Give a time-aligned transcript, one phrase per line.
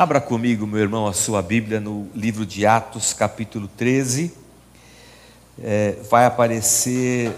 [0.00, 4.32] Abra comigo, meu irmão, a sua Bíblia no livro de Atos, capítulo 13.
[5.62, 7.36] É, vai aparecer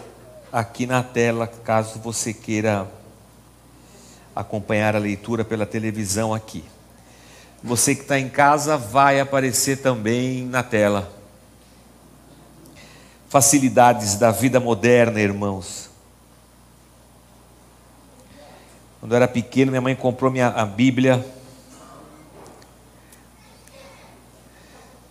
[0.52, 2.88] aqui na tela, caso você queira
[4.32, 6.62] acompanhar a leitura pela televisão aqui.
[7.64, 11.12] Você que está em casa, vai aparecer também na tela.
[13.28, 15.90] Facilidades da vida moderna, irmãos.
[19.00, 21.41] Quando eu era pequeno, minha mãe comprou minha, a Bíblia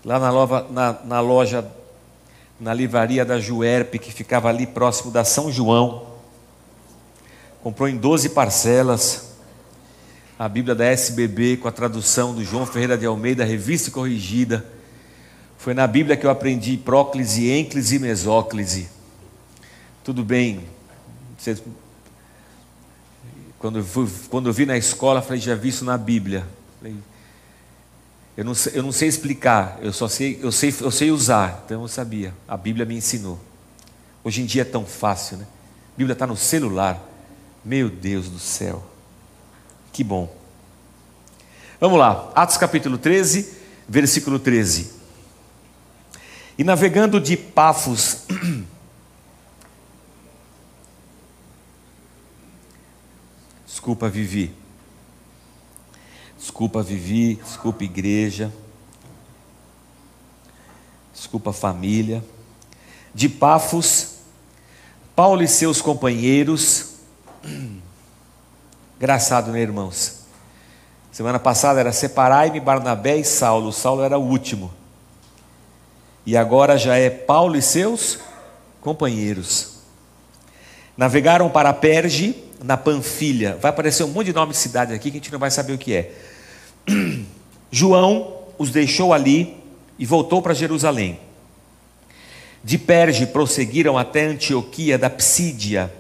[0.04, 1.72] lá na loja, na, na loja,
[2.60, 6.08] na livraria da Juerp, que ficava ali próximo da São João.
[7.62, 9.32] Comprou em 12 parcelas
[10.38, 14.66] a Bíblia da SBB com a tradução do João Ferreira de Almeida, revista corrigida.
[15.56, 18.90] Foi na Bíblia que eu aprendi próclise, ênclise e mesóclise.
[20.04, 20.62] Tudo bem.
[23.60, 26.44] Quando eu, fui, quando eu vi na escola, falei, já vi isso na Bíblia.
[26.80, 26.96] Falei,
[28.42, 31.62] eu não, eu não sei explicar, eu só sei, eu sei, eu sei usar.
[31.64, 32.34] Então eu sabia.
[32.48, 33.40] A Bíblia me ensinou.
[34.24, 35.46] Hoje em dia é tão fácil, né?
[35.94, 37.00] A Bíblia está no celular.
[37.64, 38.84] Meu Deus do céu.
[39.94, 40.36] Que bom.
[41.80, 42.32] Vamos lá.
[42.34, 43.48] Atos capítulo 13,
[43.88, 44.92] versículo 13.
[46.58, 48.24] E navegando de Pafos.
[53.68, 54.52] Desculpa, Vivi.
[56.42, 57.36] Desculpa, Vivi.
[57.36, 58.52] Desculpa, igreja.
[61.14, 62.24] Desculpa, família.
[63.14, 64.16] De Pafos,
[65.16, 66.96] Paulo e seus companheiros.
[68.98, 70.22] Engraçado, né, irmãos?
[71.12, 73.72] Semana passada era Separai-me, Barnabé e Saulo.
[73.72, 74.74] Saulo era o último.
[76.26, 78.18] E agora já é Paulo e seus
[78.80, 79.76] companheiros.
[80.98, 83.58] Navegaram para Perge, na Panfilha.
[83.62, 85.74] Vai aparecer um monte de nome de cidade aqui que a gente não vai saber
[85.74, 86.31] o que é.
[87.72, 89.58] João os deixou ali
[89.98, 91.20] e voltou para Jerusalém.
[92.64, 95.92] De Perge prosseguiram até Antioquia da Psídia.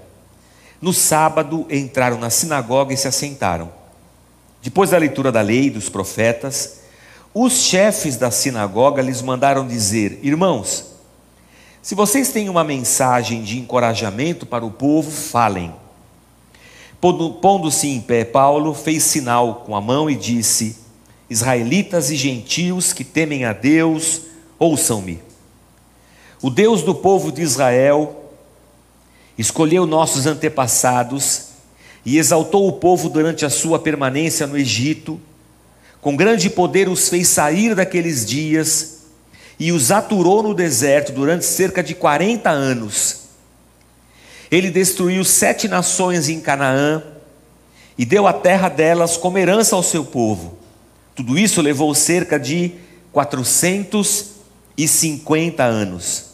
[0.82, 3.72] No sábado entraram na sinagoga e se assentaram.
[4.62, 6.82] Depois da leitura da lei e dos profetas,
[7.34, 10.86] os chefes da sinagoga lhes mandaram dizer: Irmãos,
[11.82, 15.74] se vocês têm uma mensagem de encorajamento para o povo, falem.
[17.02, 20.78] Pondo-se em pé, Paulo fez sinal com a mão e disse:
[21.28, 24.22] Israelitas e gentios que temem a Deus,
[24.60, 25.20] ouçam-me.
[26.44, 28.30] O Deus do povo de Israel
[29.36, 31.48] escolheu nossos antepassados
[32.06, 35.20] e exaltou o povo durante a sua permanência no Egito.
[36.02, 39.06] Com grande poder os fez sair daqueles dias
[39.60, 43.21] e os aturou no deserto durante cerca de 40 anos
[44.52, 47.02] ele destruiu sete nações em Canaã
[47.98, 50.58] e deu a terra delas como herança ao seu povo.
[51.16, 52.74] Tudo isso levou cerca de
[53.14, 56.32] 450 anos.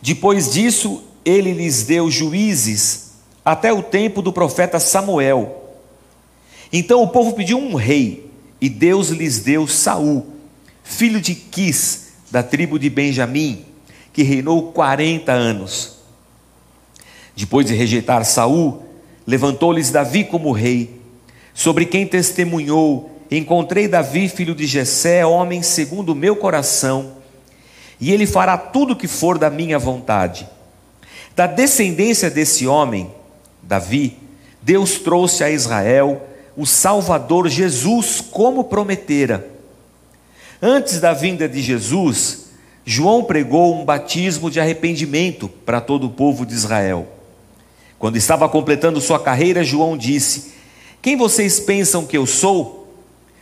[0.00, 3.10] Depois disso, ele lhes deu juízes
[3.44, 5.56] até o tempo do profeta Samuel.
[6.72, 10.28] Então o povo pediu um rei, e Deus lhes deu Saul,
[10.84, 13.64] filho de Quis, da tribo de Benjamim,
[14.12, 15.99] que reinou 40 anos.
[17.40, 18.82] Depois de rejeitar Saul,
[19.26, 21.00] levantou-lhes Davi como rei,
[21.54, 27.12] sobre quem testemunhou: Encontrei Davi, filho de Jessé, homem segundo o meu coração,
[27.98, 30.46] e ele fará tudo o que for da minha vontade.
[31.34, 33.10] Da descendência desse homem,
[33.62, 34.18] Davi,
[34.60, 36.20] Deus trouxe a Israel
[36.54, 39.48] o Salvador Jesus, como prometera.
[40.60, 42.50] Antes da vinda de Jesus,
[42.84, 47.08] João pregou um batismo de arrependimento para todo o povo de Israel.
[48.00, 50.54] Quando estava completando sua carreira, João disse:
[51.02, 52.96] Quem vocês pensam que eu sou?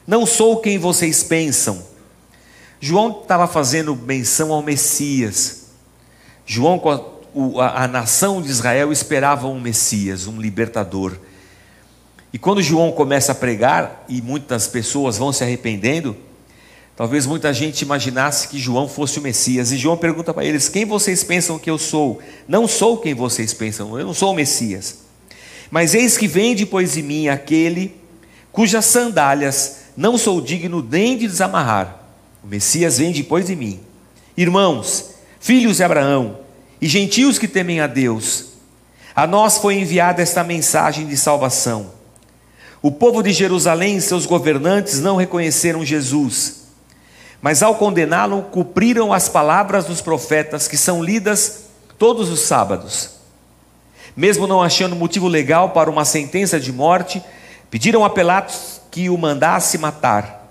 [0.05, 1.81] Não sou quem vocês pensam.
[2.81, 5.69] João estava fazendo menção ao Messias.
[6.45, 6.83] João,
[7.61, 11.17] a, a nação de Israel esperava um Messias, um libertador.
[12.33, 16.17] E quando João começa a pregar, e muitas pessoas vão se arrependendo,
[16.99, 19.71] Talvez muita gente imaginasse que João fosse o Messias.
[19.71, 22.19] E João pergunta para eles: Quem vocês pensam que eu sou?
[22.49, 24.99] Não sou quem vocês pensam, eu não sou o Messias.
[25.71, 27.95] Mas eis que vem depois de mim aquele
[28.51, 32.03] cujas sandálias não sou digno nem de desamarrar.
[32.43, 33.79] O Messias vem depois de mim.
[34.37, 36.39] Irmãos, filhos de Abraão
[36.81, 38.47] e gentios que temem a Deus,
[39.15, 41.93] a nós foi enviada esta mensagem de salvação.
[42.83, 46.58] O povo de Jerusalém e seus governantes não reconheceram Jesus
[47.41, 51.65] mas ao condená-lo, cumpriram as palavras dos profetas que são lidas
[51.99, 53.11] todos os sábados.
[54.17, 57.23] Mesmo não achando motivo legal para uma sentença de morte,
[57.71, 60.45] pediram a Pilatos que o mandasse matar.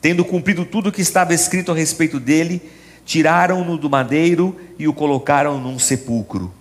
[0.00, 2.62] Tendo cumprido tudo o que estava escrito a respeito dele,
[3.04, 6.52] tiraram-no do madeiro e o colocaram num sepulcro.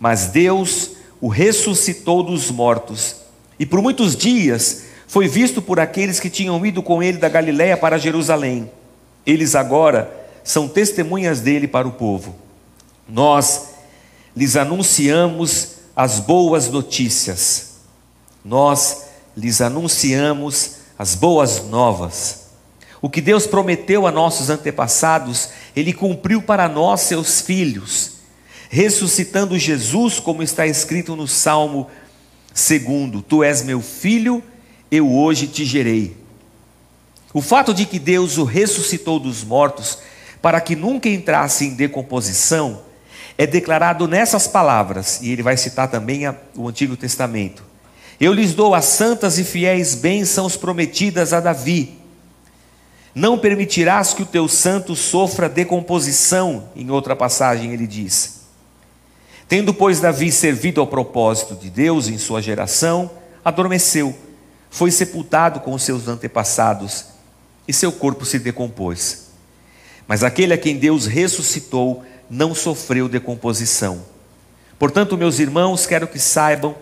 [0.00, 3.16] Mas Deus o ressuscitou dos mortos,
[3.58, 7.76] e por muitos dias foi visto por aqueles que tinham ido com ele da Galiléia
[7.76, 8.70] para Jerusalém.
[9.26, 10.10] Eles agora
[10.44, 12.36] são testemunhas dele para o povo.
[13.08, 13.70] Nós
[14.36, 17.76] lhes anunciamos as boas notícias.
[18.44, 19.06] Nós
[19.36, 22.46] lhes anunciamos as boas novas.
[23.02, 28.12] O que Deus prometeu a nossos antepassados, Ele cumpriu para nós, seus filhos,
[28.68, 31.88] ressuscitando Jesus, como está escrito no Salmo
[32.54, 34.42] 2: Tu és meu filho,
[34.90, 36.25] eu hoje te gerei.
[37.36, 39.98] O fato de que Deus o ressuscitou dos mortos,
[40.40, 42.80] para que nunca entrasse em decomposição,
[43.36, 46.22] é declarado nessas palavras, e ele vai citar também
[46.54, 47.62] o Antigo Testamento.
[48.18, 51.98] Eu lhes dou as santas e fiéis bênçãos prometidas a Davi.
[53.14, 58.46] Não permitirás que o teu santo sofra decomposição, em outra passagem ele diz.
[59.46, 63.10] Tendo, pois, Davi servido ao propósito de Deus em sua geração,
[63.44, 64.16] adormeceu,
[64.70, 67.14] foi sepultado com os seus antepassados,
[67.66, 69.26] e seu corpo se decompôs.
[70.06, 74.04] Mas aquele a quem Deus ressuscitou não sofreu decomposição.
[74.78, 76.74] Portanto, meus irmãos, quero que saibam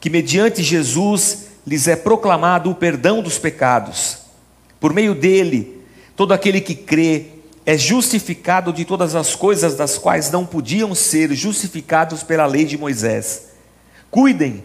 [0.00, 4.18] que mediante Jesus lhes é proclamado o perdão dos pecados.
[4.80, 5.82] Por meio dele,
[6.16, 7.26] todo aquele que crê
[7.66, 12.78] é justificado de todas as coisas das quais não podiam ser justificados pela lei de
[12.78, 13.48] Moisés.
[14.10, 14.64] Cuidem,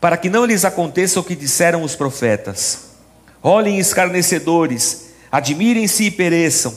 [0.00, 2.85] para que não lhes aconteça o que disseram os profetas.
[3.42, 6.74] Olhem escarnecedores, admirem-se e pereçam,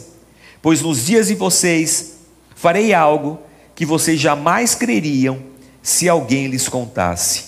[0.61, 2.17] pois nos dias de vocês
[2.56, 3.39] farei algo
[3.73, 5.39] que vocês jamais creriam
[5.81, 7.45] se alguém lhes contasse.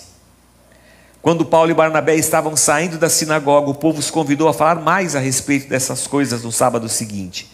[1.20, 5.14] Quando Paulo e Barnabé estavam saindo da sinagoga, o povo os convidou a falar mais
[5.14, 7.48] a respeito dessas coisas no sábado seguinte.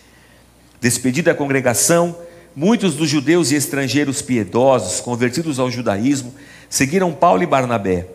[0.81, 2.17] Despedida a congregação,
[2.57, 6.33] muitos dos judeus e estrangeiros piedosos, convertidos ao judaísmo,
[6.71, 8.07] seguiram Paulo e Barnabé.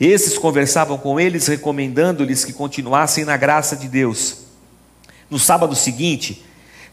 [0.00, 4.38] Esses conversavam com eles, recomendando-lhes que continuassem na graça de Deus.
[5.28, 6.44] No sábado seguinte,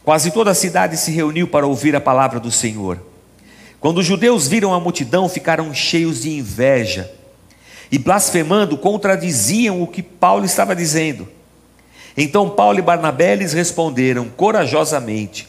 [0.03, 2.99] quase toda a cidade se reuniu para ouvir a palavra do Senhor.
[3.79, 7.11] Quando os judeus viram a multidão, ficaram cheios de inveja
[7.91, 11.27] e blasfemando contradiziam o que Paulo estava dizendo.
[12.17, 15.47] Então Paulo e Barnabé lhes responderam corajosamente: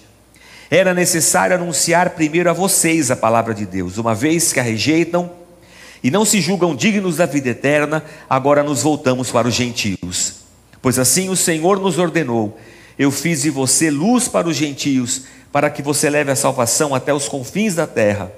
[0.71, 5.31] Era necessário anunciar primeiro a vocês a palavra de Deus, uma vez que a rejeitam
[6.03, 10.35] e não se julgam dignos da vida eterna, agora nos voltamos para os gentios.
[10.83, 12.59] Pois assim o Senhor nos ordenou:
[12.99, 17.13] Eu fiz de você luz para os gentios, para que você leve a salvação até
[17.13, 18.31] os confins da terra.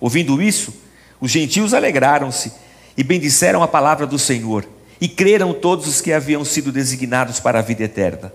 [0.00, 0.72] Ouvindo isso,
[1.20, 2.52] os gentios alegraram-se
[2.96, 4.66] e bendisseram a palavra do Senhor,
[5.00, 8.32] e creram todos os que haviam sido designados para a vida eterna.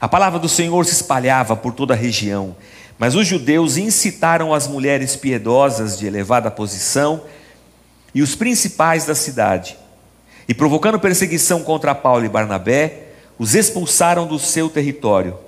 [0.00, 2.56] A palavra do Senhor se espalhava por toda a região,
[2.98, 7.22] mas os judeus incitaram as mulheres piedosas de elevada posição
[8.14, 9.76] e os principais da cidade,
[10.48, 13.08] e provocando perseguição contra Paulo e Barnabé,
[13.38, 15.38] os expulsaram do seu território.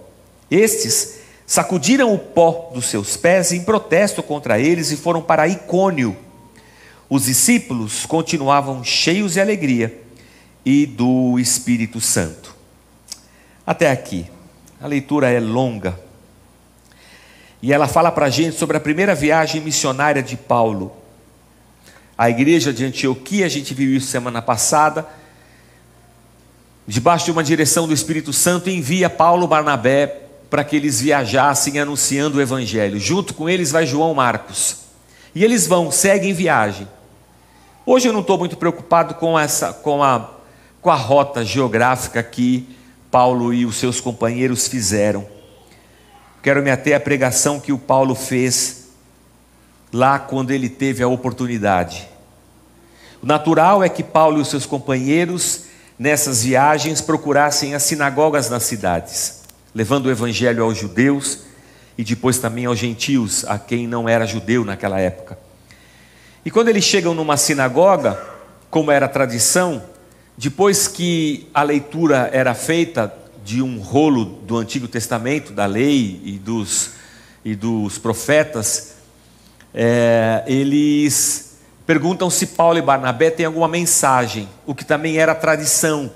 [0.51, 6.17] Estes sacudiram o pó dos seus pés em protesto contra eles e foram para Icônio
[7.15, 10.01] os discípulos continuavam cheios de alegria
[10.65, 12.57] e do Espírito Santo.
[13.67, 14.25] Até aqui.
[14.81, 16.01] A leitura é longa.
[17.61, 20.91] E ela fala para a gente sobre a primeira viagem missionária de Paulo.
[22.17, 25.07] A igreja de Antioquia, a gente viu isso semana passada,
[26.87, 32.37] debaixo de uma direção do Espírito Santo, envia Paulo Barnabé para que eles viajassem anunciando
[32.37, 33.01] o Evangelho.
[33.01, 34.77] Junto com eles vai João Marcos.
[35.35, 36.87] E eles vão, seguem viagem.
[37.87, 40.31] Hoje eu não estou muito preocupado com, essa, com, a,
[40.81, 42.69] com a rota geográfica que
[43.11, 45.27] Paulo e os seus companheiros fizeram.
[46.43, 48.82] Quero me ater à pregação que o Paulo fez
[49.93, 52.09] lá quando ele teve a oportunidade.
[53.23, 55.65] O natural é que Paulo e os seus companheiros,
[55.99, 59.43] nessas viagens, procurassem as sinagogas nas cidades,
[59.75, 61.41] levando o evangelho aos judeus
[61.97, 65.39] e depois também aos gentios, a quem não era judeu naquela época.
[66.45, 68.21] E quando eles chegam numa sinagoga,
[68.71, 69.83] como era tradição,
[70.37, 76.39] depois que a leitura era feita de um rolo do Antigo Testamento, da lei e
[76.39, 76.93] dos,
[77.45, 78.92] e dos profetas,
[79.75, 86.11] é, eles perguntam se Paulo e Barnabé têm alguma mensagem, o que também era tradição.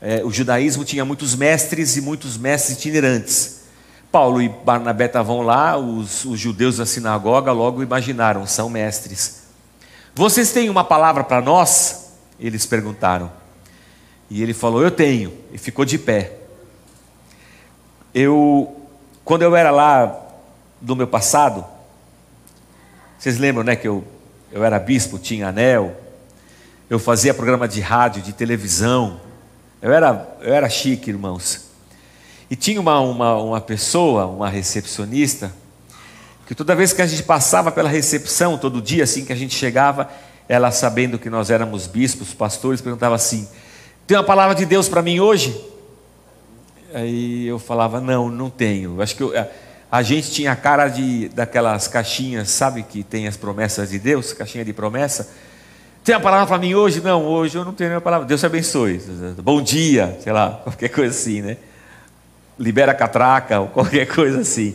[0.00, 3.62] É, o judaísmo tinha muitos mestres e muitos mestres itinerantes.
[4.10, 9.42] Paulo e Barnabé estavam lá, os, os judeus da sinagoga logo imaginaram, são mestres.
[10.14, 12.12] Vocês têm uma palavra para nós?
[12.38, 13.30] Eles perguntaram.
[14.28, 15.32] E ele falou: Eu tenho.
[15.52, 16.32] E ficou de pé.
[18.14, 18.76] Eu,
[19.24, 20.20] quando eu era lá
[20.80, 21.64] do meu passado,
[23.22, 24.02] vocês lembram, né, que eu,
[24.50, 25.94] eu era bispo, tinha anel,
[26.90, 29.20] eu fazia programa de rádio, de televisão,
[29.80, 31.68] eu era, eu era chique, irmãos.
[32.50, 35.52] E tinha uma, uma, uma pessoa, uma recepcionista,
[36.48, 39.54] que toda vez que a gente passava pela recepção, todo dia assim que a gente
[39.54, 40.10] chegava,
[40.48, 43.48] ela sabendo que nós éramos bispos, pastores, perguntava assim:
[44.04, 45.64] Tem uma palavra de Deus para mim hoje?
[46.92, 49.00] Aí eu falava: Não, não tenho.
[49.00, 49.32] Acho que eu,
[49.92, 54.32] a gente tinha a cara de daquelas caixinhas, sabe que tem as promessas de Deus,
[54.32, 55.28] caixinha de promessa.
[56.02, 57.02] Tem a palavra para mim hoje?
[57.02, 58.26] Não, hoje eu não tenho nenhuma palavra.
[58.26, 59.02] Deus te abençoe.
[59.42, 61.58] Bom dia, sei lá, qualquer coisa assim, né?
[62.58, 64.74] Libera a catraca, ou qualquer coisa assim.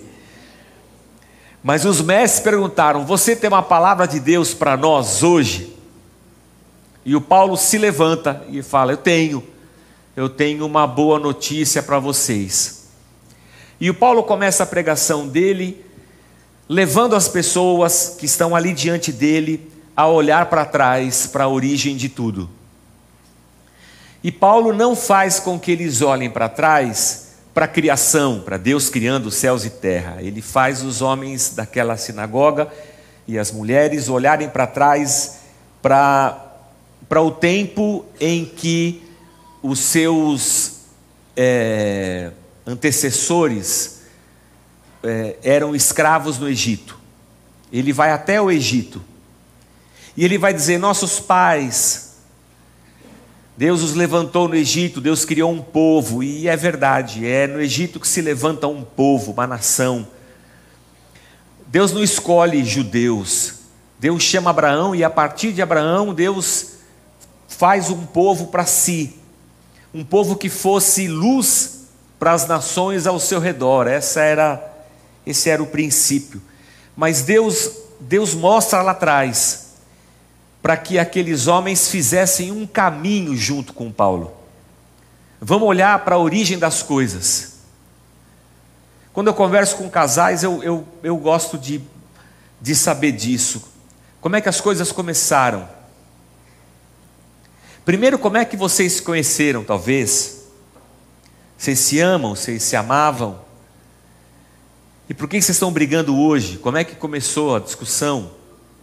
[1.64, 5.76] Mas os mestres perguntaram: Você tem uma palavra de Deus para nós hoje?
[7.04, 9.44] E o Paulo se levanta e fala: Eu tenho,
[10.16, 12.77] eu tenho uma boa notícia para vocês.
[13.80, 15.86] E o Paulo começa a pregação dele,
[16.68, 21.96] levando as pessoas que estão ali diante dele a olhar para trás, para a origem
[21.96, 22.50] de tudo.
[24.24, 28.90] E Paulo não faz com que eles olhem para trás para a criação, para Deus
[28.90, 30.18] criando céus e terra.
[30.22, 32.72] Ele faz os homens daquela sinagoga
[33.28, 35.40] e as mulheres olharem para trás
[35.82, 36.60] para,
[37.10, 39.04] para o tempo em que
[39.64, 40.74] os seus.
[41.36, 42.32] É,
[42.68, 44.02] antecessores
[45.02, 47.00] é, eram escravos no Egito.
[47.72, 49.02] Ele vai até o Egito
[50.16, 52.18] e ele vai dizer: Nossos pais,
[53.56, 58.00] Deus os levantou no Egito, Deus criou um povo, e é verdade, é no Egito
[58.00, 60.08] que se levanta um povo, uma nação.
[61.68, 63.56] Deus não escolhe judeus,
[64.00, 66.78] Deus chama Abraão e a partir de Abraão, Deus
[67.48, 69.16] faz um povo para si,
[69.94, 71.77] um povo que fosse luz
[72.20, 73.88] para as nações ao seu redor.
[73.88, 74.74] Essa era
[75.26, 76.42] esse era o princípio.
[76.96, 79.68] Mas Deus Deus mostra lá atrás
[80.62, 84.34] para que aqueles homens fizessem um caminho junto com Paulo.
[85.40, 87.58] Vamos olhar para a origem das coisas.
[89.14, 91.82] Quando eu converso com casais, eu, eu, eu gosto de,
[92.62, 93.64] de saber disso.
[94.20, 95.68] Como é que as coisas começaram?
[97.86, 100.37] Primeiro, como é que vocês se conheceram, talvez?
[101.58, 103.40] Vocês se amam, vocês se amavam.
[105.10, 106.58] E por que vocês estão brigando hoje?
[106.58, 108.32] Como é que começou a discussão?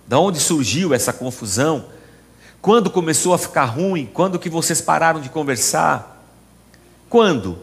[0.06, 1.86] Da onde surgiu essa confusão?
[2.60, 4.06] Quando começou a ficar ruim?
[4.12, 6.24] Quando que vocês pararam de conversar?
[7.08, 7.58] Quando?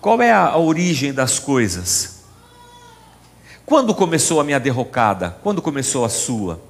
[0.00, 2.16] Qual é a, a origem das coisas?
[3.64, 5.36] Quando começou a minha derrocada?
[5.42, 6.60] Quando começou a sua?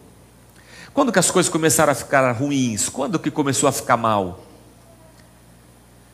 [0.94, 2.88] Quando que as coisas começaram a ficar ruins?
[2.88, 4.45] Quando que começou a ficar mal?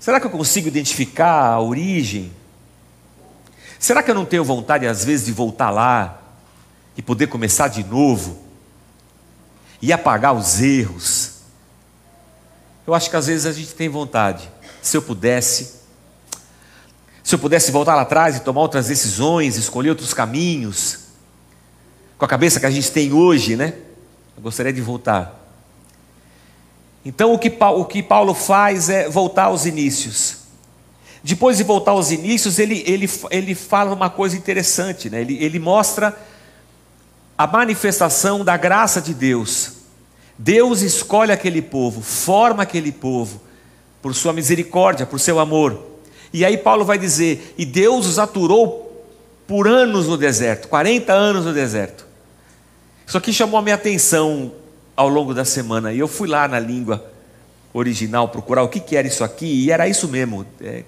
[0.03, 2.33] Será que eu consigo identificar a origem?
[3.79, 6.21] Será que eu não tenho vontade, às vezes, de voltar lá
[6.97, 8.43] e poder começar de novo
[9.81, 11.35] e apagar os erros?
[12.85, 14.51] Eu acho que às vezes a gente tem vontade.
[14.83, 15.77] Se eu pudesse,
[17.23, 20.99] se eu pudesse voltar lá atrás e tomar outras decisões, escolher outros caminhos,
[22.19, 23.75] com a cabeça que a gente tem hoje, né?
[24.37, 25.42] Eu gostaria de voltar.
[27.05, 30.37] Então o que, o que Paulo faz é voltar aos inícios.
[31.23, 35.21] Depois de voltar aos inícios, ele, ele, ele fala uma coisa interessante, né?
[35.21, 36.17] ele, ele mostra
[37.39, 39.73] a manifestação da graça de Deus.
[40.37, 43.41] Deus escolhe aquele povo, forma aquele povo,
[44.01, 45.81] por sua misericórdia, por seu amor.
[46.33, 49.07] E aí Paulo vai dizer: e Deus os aturou
[49.47, 52.07] por anos no deserto 40 anos no deserto.
[53.07, 54.53] Isso aqui chamou a minha atenção
[54.97, 55.93] ao longo da semana.
[55.93, 57.05] E eu fui lá na língua
[57.73, 60.47] original procurar o que, que era isso aqui, e era isso mesmo.
[60.61, 60.85] É,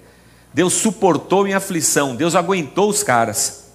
[0.53, 3.65] Deus suportou em aflição, Deus aguentou os caras,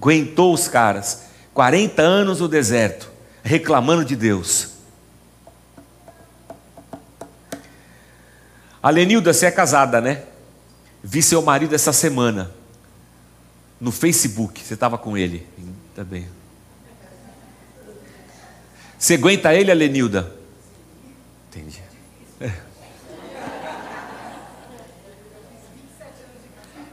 [0.00, 3.10] aguentou os caras, 40 anos no deserto,
[3.42, 4.70] reclamando de Deus.
[8.82, 10.24] A Lenilda, você é casada, né?
[11.02, 12.50] Vi seu marido essa semana
[13.80, 15.46] no Facebook, você estava com ele.
[15.94, 16.04] Tá
[19.04, 20.32] você aguenta ele, Alenilda?
[21.50, 21.82] Entendi.
[22.40, 22.50] É.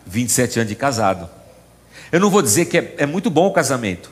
[0.06, 1.30] 27 anos de casado.
[2.12, 4.12] Eu não vou dizer que é, é muito bom o casamento,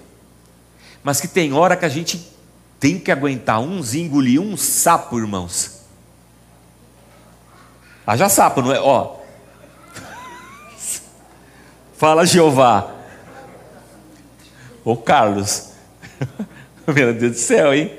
[1.04, 2.32] mas que tem hora que a gente
[2.80, 5.82] tem que aguentar uns e engolir um sapo, irmãos.
[8.08, 8.80] Haja sapo, não é?
[8.80, 9.18] Ó.
[11.98, 12.96] Fala Jeová.
[14.86, 15.69] Ô Carlos.
[16.94, 17.92] Meu Deus do céu, hein?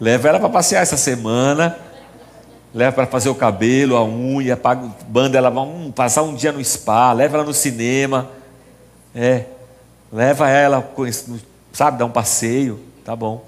[0.00, 1.78] Leva ela para passear essa semana.
[2.72, 6.62] leva para fazer o cabelo, a unha, paga, banda ela um, passar um dia no
[6.64, 8.30] spa, leva ela no cinema,
[9.14, 9.46] é,
[10.12, 10.94] leva ela,
[11.72, 13.44] sabe, dar um passeio, tá bom.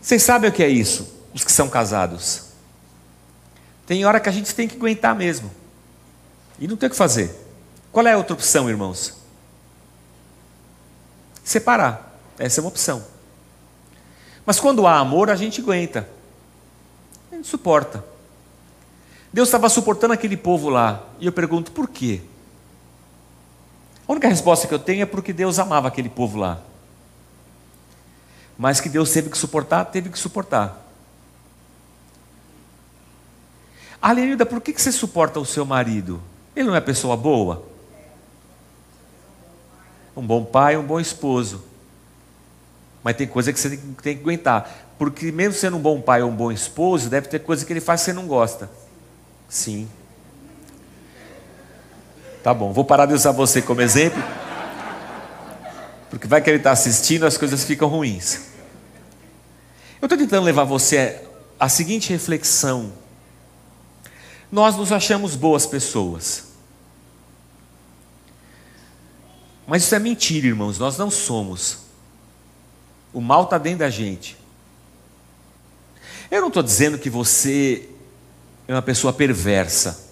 [0.00, 2.50] Vocês sabem o que é isso, os que são casados?
[3.86, 5.50] Tem hora que a gente tem que aguentar mesmo,
[6.60, 7.34] e não tem o que fazer.
[7.90, 9.14] Qual é a outra opção, irmãos?
[11.42, 13.04] Separar, essa é uma opção.
[14.44, 16.08] Mas quando há amor, a gente aguenta
[17.44, 18.02] gente suporta.
[19.32, 21.04] Deus estava suportando aquele povo lá.
[21.20, 22.22] E eu pergunto, por quê?
[24.08, 26.60] A única resposta que eu tenho é porque Deus amava aquele povo lá.
[28.56, 30.82] Mas que Deus teve que suportar, teve que suportar.
[34.00, 36.20] Alenilda, por que você suporta o seu marido?
[36.54, 37.66] Ele não é pessoa boa?
[40.16, 41.64] Um bom pai, um bom esposo.
[43.04, 44.94] Mas tem coisa que você tem que aguentar.
[44.98, 47.80] Porque mesmo sendo um bom pai ou um bom esposo, deve ter coisa que ele
[47.80, 48.70] faz que você não gosta.
[49.46, 49.86] Sim.
[52.42, 54.22] Tá bom, vou parar de usar você como exemplo.
[56.08, 58.40] Porque vai que ele está assistindo, as coisas ficam ruins.
[60.00, 61.20] Eu estou tentando levar você
[61.60, 62.90] à seguinte reflexão.
[64.50, 66.44] Nós nos achamos boas pessoas.
[69.66, 71.83] Mas isso é mentira, irmãos, nós não somos.
[73.14, 74.36] O mal está dentro da gente.
[76.30, 77.88] Eu não estou dizendo que você
[78.66, 80.10] é uma pessoa perversa.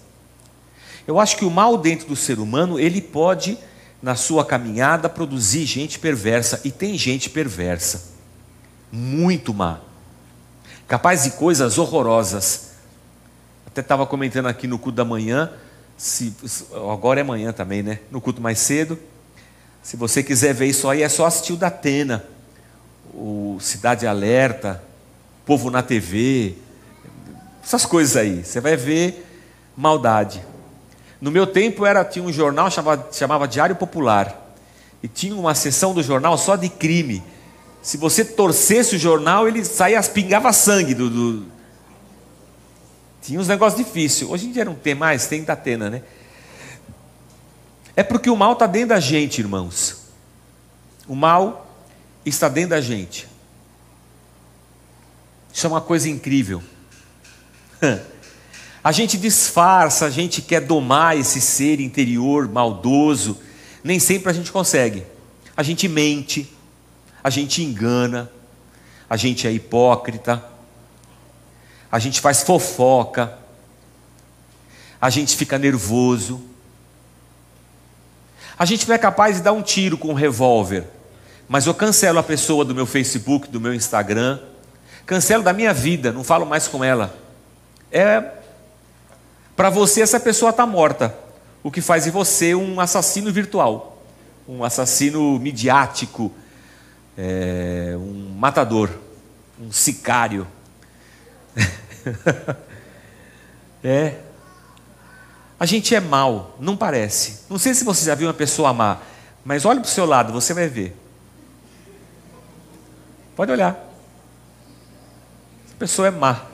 [1.05, 3.57] Eu acho que o mal dentro do ser humano, ele pode,
[4.01, 6.61] na sua caminhada, produzir gente perversa.
[6.63, 8.13] E tem gente perversa.
[8.89, 9.81] Muito má.
[10.87, 12.71] Capaz de coisas horrorosas.
[13.67, 15.51] Até estava comentando aqui no culto da manhã.
[15.97, 16.33] Se,
[16.71, 17.99] agora é manhã também, né?
[18.09, 18.97] No culto mais cedo.
[19.81, 22.23] Se você quiser ver isso aí, é só assistir o da Atena.
[23.13, 24.81] O Cidade Alerta
[25.45, 26.55] povo na TV,
[27.63, 28.43] essas coisas aí.
[28.43, 29.25] Você vai ver
[29.75, 30.43] maldade.
[31.19, 34.41] No meu tempo era tinha um jornal chamava, chamava Diário Popular
[35.01, 37.23] e tinha uma seção do jornal só de crime.
[37.81, 41.45] Se você torcesse o jornal, ele saía, pingava sangue do, do...
[43.21, 44.29] Tinha uns negócios difíceis.
[44.29, 46.01] Hoje em dia não tem mais, tem da Atena, né?
[47.95, 50.03] É porque o mal está dentro da gente, irmãos.
[51.07, 51.62] O mal
[52.25, 53.27] está dentro da gente.
[55.53, 56.61] Isso é uma coisa incrível.
[58.83, 63.39] A gente disfarça, a gente quer domar esse ser interior maldoso,
[63.81, 65.05] nem sempre a gente consegue.
[65.55, 66.53] A gente mente,
[67.23, 68.29] a gente engana,
[69.09, 70.43] a gente é hipócrita,
[71.89, 73.37] a gente faz fofoca,
[74.99, 76.43] a gente fica nervoso.
[78.59, 80.85] A gente não é capaz de dar um tiro com um revólver,
[81.47, 84.39] mas eu cancelo a pessoa do meu Facebook, do meu Instagram,
[85.05, 87.15] Cancelo da minha vida, não falo mais com ela.
[87.91, 88.23] É
[89.55, 91.15] para você essa pessoa está morta,
[91.61, 94.01] o que faz de você um assassino virtual,
[94.47, 96.31] um assassino midiático,
[97.17, 98.89] é, um matador,
[99.61, 100.47] um sicário.
[103.83, 104.15] é.
[105.59, 107.41] A gente é mal, não parece.
[107.49, 108.97] Não sei se você já viu uma pessoa má,
[109.45, 110.97] mas olhe para o seu lado, você vai ver.
[113.35, 113.93] Pode olhar
[115.83, 116.45] pessoa é má.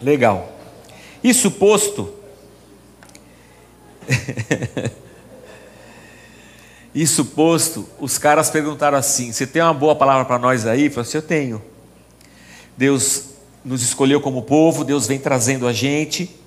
[0.00, 0.48] Legal.
[1.24, 2.14] Isso posto.
[6.94, 10.84] Isso posto, os caras perguntaram assim: Você tem uma boa palavra para nós aí?
[10.84, 11.60] Eu falei assim: Eu tenho.
[12.76, 13.30] Deus
[13.64, 16.39] nos escolheu como povo, Deus vem trazendo a gente,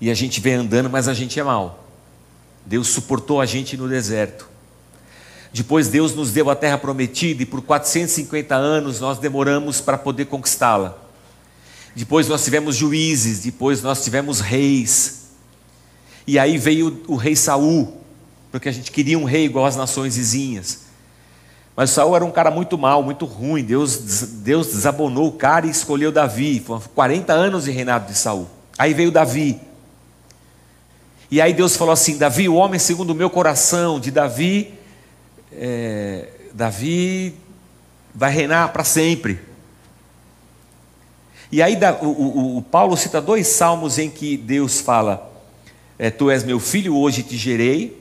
[0.00, 1.84] e a gente vem andando, mas a gente é mal.
[2.64, 4.48] Deus suportou a gente no deserto.
[5.52, 10.26] Depois Deus nos deu a terra prometida e por 450 anos nós demoramos para poder
[10.26, 10.98] conquistá-la.
[11.94, 15.28] Depois nós tivemos juízes, depois nós tivemos reis.
[16.26, 18.00] E aí veio o, rei Saul,
[18.52, 20.80] porque a gente queria um rei igual às nações vizinhas.
[21.74, 23.64] Mas Saul era um cara muito mau, muito ruim.
[23.64, 26.60] Deus, Deus desabonou o cara e escolheu Davi.
[26.60, 28.46] Foram 40 anos de reinado de Saul.
[28.76, 29.60] Aí veio Davi.
[31.30, 34.74] E aí Deus falou assim: Davi, o homem segundo o meu coração, de Davi,
[35.52, 37.34] é, Davi
[38.14, 39.40] vai reinar para sempre.
[41.50, 45.32] E aí o, o, o, Paulo cita dois salmos em que Deus fala:
[45.98, 48.00] é, Tu és meu filho, hoje te gerei,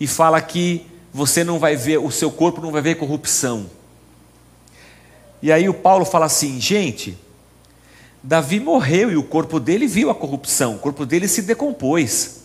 [0.00, 3.70] e fala que você não vai ver, o seu corpo não vai ver corrupção.
[5.40, 7.18] E aí o Paulo fala assim: gente,
[8.22, 12.42] Davi morreu e o corpo dele viu a corrupção, o corpo dele se decompôs.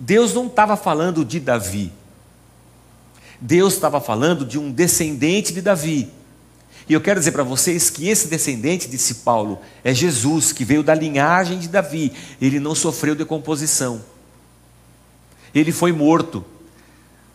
[0.00, 1.92] Deus não estava falando de Davi.
[3.40, 6.10] Deus estava falando de um descendente de Davi.
[6.88, 10.82] E eu quero dizer para vocês que esse descendente, disse Paulo, é Jesus, que veio
[10.82, 12.12] da linhagem de Davi.
[12.40, 14.02] Ele não sofreu decomposição.
[15.54, 16.44] Ele foi morto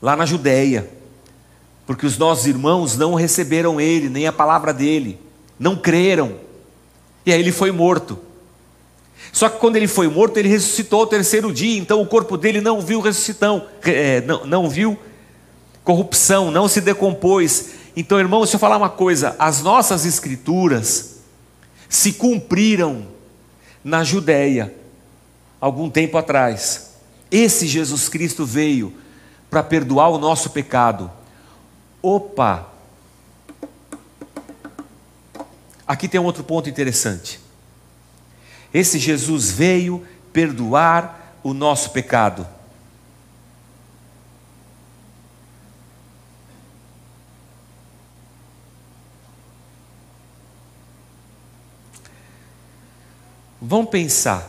[0.02, 0.90] lá na Judéia,
[1.86, 5.20] porque os nossos irmãos não receberam ele, nem a palavra dele,
[5.60, 6.47] não creram.
[7.28, 8.18] E aí ele foi morto.
[9.34, 12.62] Só que quando ele foi morto, ele ressuscitou ao terceiro dia, então o corpo dele
[12.62, 14.98] não viu ressuscitão, é, não, não viu
[15.84, 17.72] corrupção, não se decompôs.
[17.98, 21.18] Então, irmão, deixa eu falar uma coisa: as nossas escrituras
[21.90, 23.06] se cumpriram
[23.84, 24.74] na Judéia,
[25.60, 26.94] algum tempo atrás.
[27.30, 28.94] Esse Jesus Cristo veio
[29.50, 31.12] para perdoar o nosso pecado.
[32.02, 32.77] Opa!
[35.88, 37.40] Aqui tem um outro ponto interessante.
[38.74, 42.46] Esse Jesus veio perdoar o nosso pecado.
[53.62, 54.48] Vamos pensar.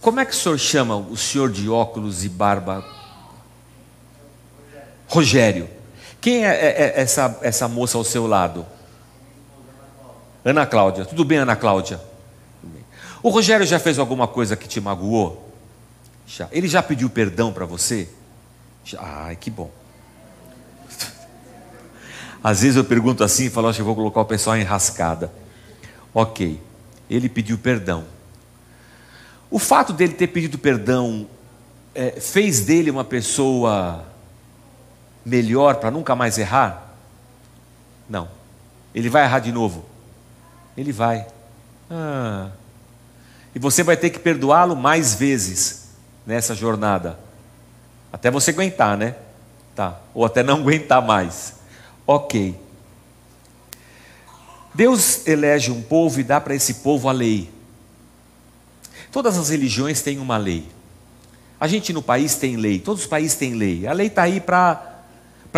[0.00, 2.84] Como é que o senhor chama o senhor de óculos e barba?
[5.08, 5.68] Rogério.
[6.20, 8.64] Quem é, é, é essa, essa moça ao seu lado?
[10.48, 11.04] Ana Cláudia.
[11.04, 12.00] Tudo bem, Ana Cláudia?
[13.22, 15.52] O Rogério já fez alguma coisa que te magoou?
[16.26, 16.48] Já.
[16.52, 18.08] Ele já pediu perdão para você?
[18.84, 18.98] Já.
[19.00, 19.70] Ai, que bom.
[22.42, 25.32] Às vezes eu pergunto assim e falo, acho que vou colocar o pessoal em rascada.
[26.14, 26.68] Ok
[27.10, 28.04] ele pediu perdão.
[29.50, 31.26] O fato dele ter pedido perdão
[31.94, 34.04] é, fez dele uma pessoa
[35.24, 36.94] melhor para nunca mais errar?
[38.08, 38.28] Não.
[38.94, 39.84] Ele vai errar de novo?
[40.78, 41.26] Ele vai.
[41.90, 42.50] Ah.
[43.52, 45.88] E você vai ter que perdoá-lo mais vezes
[46.24, 47.18] nessa jornada.
[48.12, 49.16] Até você aguentar, né?
[49.74, 49.98] Tá.
[50.14, 51.54] Ou até não aguentar mais.
[52.06, 52.56] Ok.
[54.72, 57.50] Deus elege um povo e dá para esse povo a lei.
[59.10, 60.64] Todas as religiões têm uma lei.
[61.58, 63.84] A gente no país tem lei, todos os países têm lei.
[63.84, 65.02] A lei está aí para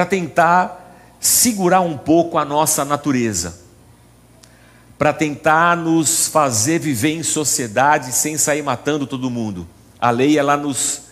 [0.08, 3.60] tentar segurar um pouco a nossa natureza,
[5.00, 9.66] para tentar nos fazer viver em sociedade sem sair matando todo mundo.
[9.98, 11.04] A lei, ela nos,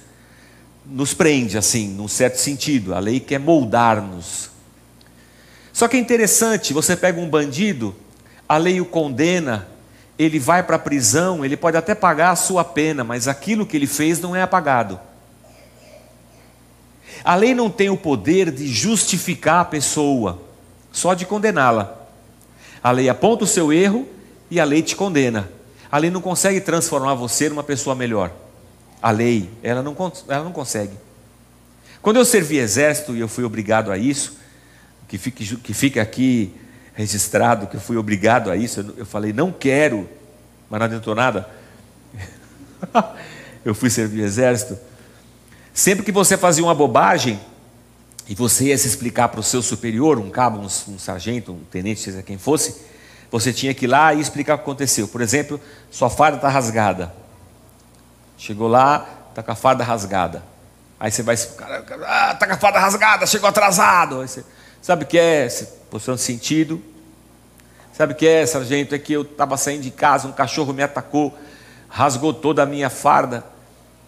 [0.85, 2.94] nos prende, assim, num certo sentido.
[2.94, 4.51] A lei quer moldar-nos,
[5.72, 7.96] só que é interessante, você pega um bandido,
[8.46, 9.66] a lei o condena,
[10.18, 13.74] ele vai para a prisão, ele pode até pagar a sua pena, mas aquilo que
[13.74, 15.01] ele fez não é apagado.
[17.24, 20.42] A lei não tem o poder de justificar a pessoa,
[20.92, 21.98] só de condená-la.
[22.83, 24.07] A lei aponta o seu erro
[24.51, 25.49] e a lei te condena.
[25.91, 28.31] A lei não consegue transformar você numa pessoa melhor.
[29.01, 29.97] A lei, ela não,
[30.29, 30.93] ela não consegue.
[32.03, 34.37] Quando eu servi exército e eu fui obrigado a isso,
[35.09, 36.55] que fique, que fique aqui
[36.99, 38.81] registrado que eu fui obrigado a isso.
[38.81, 40.09] Eu, eu falei, não quero,
[40.69, 41.49] mas não adiantou nada.
[43.64, 44.77] eu fui servir exército.
[45.73, 47.38] Sempre que você fazia uma bobagem
[48.29, 51.61] e você ia se explicar para o seu superior, um cabo, um, um sargento, um
[51.71, 52.77] tenente, seja quem fosse,
[53.31, 55.09] você tinha que ir lá e explicar o que aconteceu.
[55.09, 55.61] Por exemplo,
[55.91, 57.14] sua farda está rasgada.
[58.37, 60.43] Chegou lá, está com a farda rasgada.
[61.01, 61.37] Aí você vai,
[62.07, 64.21] ah, está com a farda rasgada, chegou atrasado.
[64.21, 64.45] Aí você,
[64.81, 65.49] Sabe o que é
[65.91, 66.83] posição de sentido?
[67.93, 68.95] Sabe o que é, sargento?
[68.95, 71.37] É que eu estava saindo de casa, um cachorro me atacou,
[71.88, 73.45] rasgou toda a minha farda,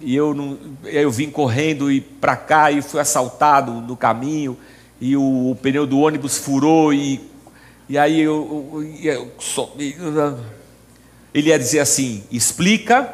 [0.00, 4.56] e eu, não, eu vim correndo e para cá e fui assaltado no caminho,
[5.00, 7.20] e o, o pneu do ônibus furou, e,
[7.88, 9.30] e aí eu, eu,
[9.78, 10.38] eu,
[11.32, 13.12] ele ia dizer assim: explica,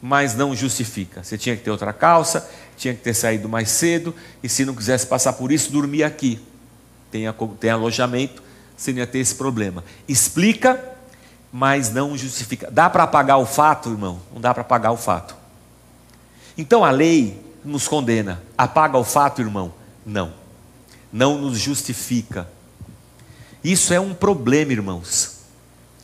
[0.00, 1.22] mas não justifica.
[1.22, 4.74] Você tinha que ter outra calça, tinha que ter saído mais cedo, e se não
[4.74, 6.40] quisesse passar por isso, dormir aqui
[7.10, 7.24] tem,
[7.58, 8.42] tem alojamento,
[8.76, 9.84] você não ia ter esse problema.
[10.08, 10.82] Explica,
[11.52, 12.70] mas não justifica.
[12.70, 14.20] Dá para apagar o fato, irmão?
[14.32, 15.35] Não dá para apagar o fato.
[16.56, 18.42] Então a lei nos condena.
[18.56, 19.74] Apaga o fato, irmão?
[20.04, 20.32] Não.
[21.12, 22.48] Não nos justifica.
[23.62, 25.38] Isso é um problema, irmãos.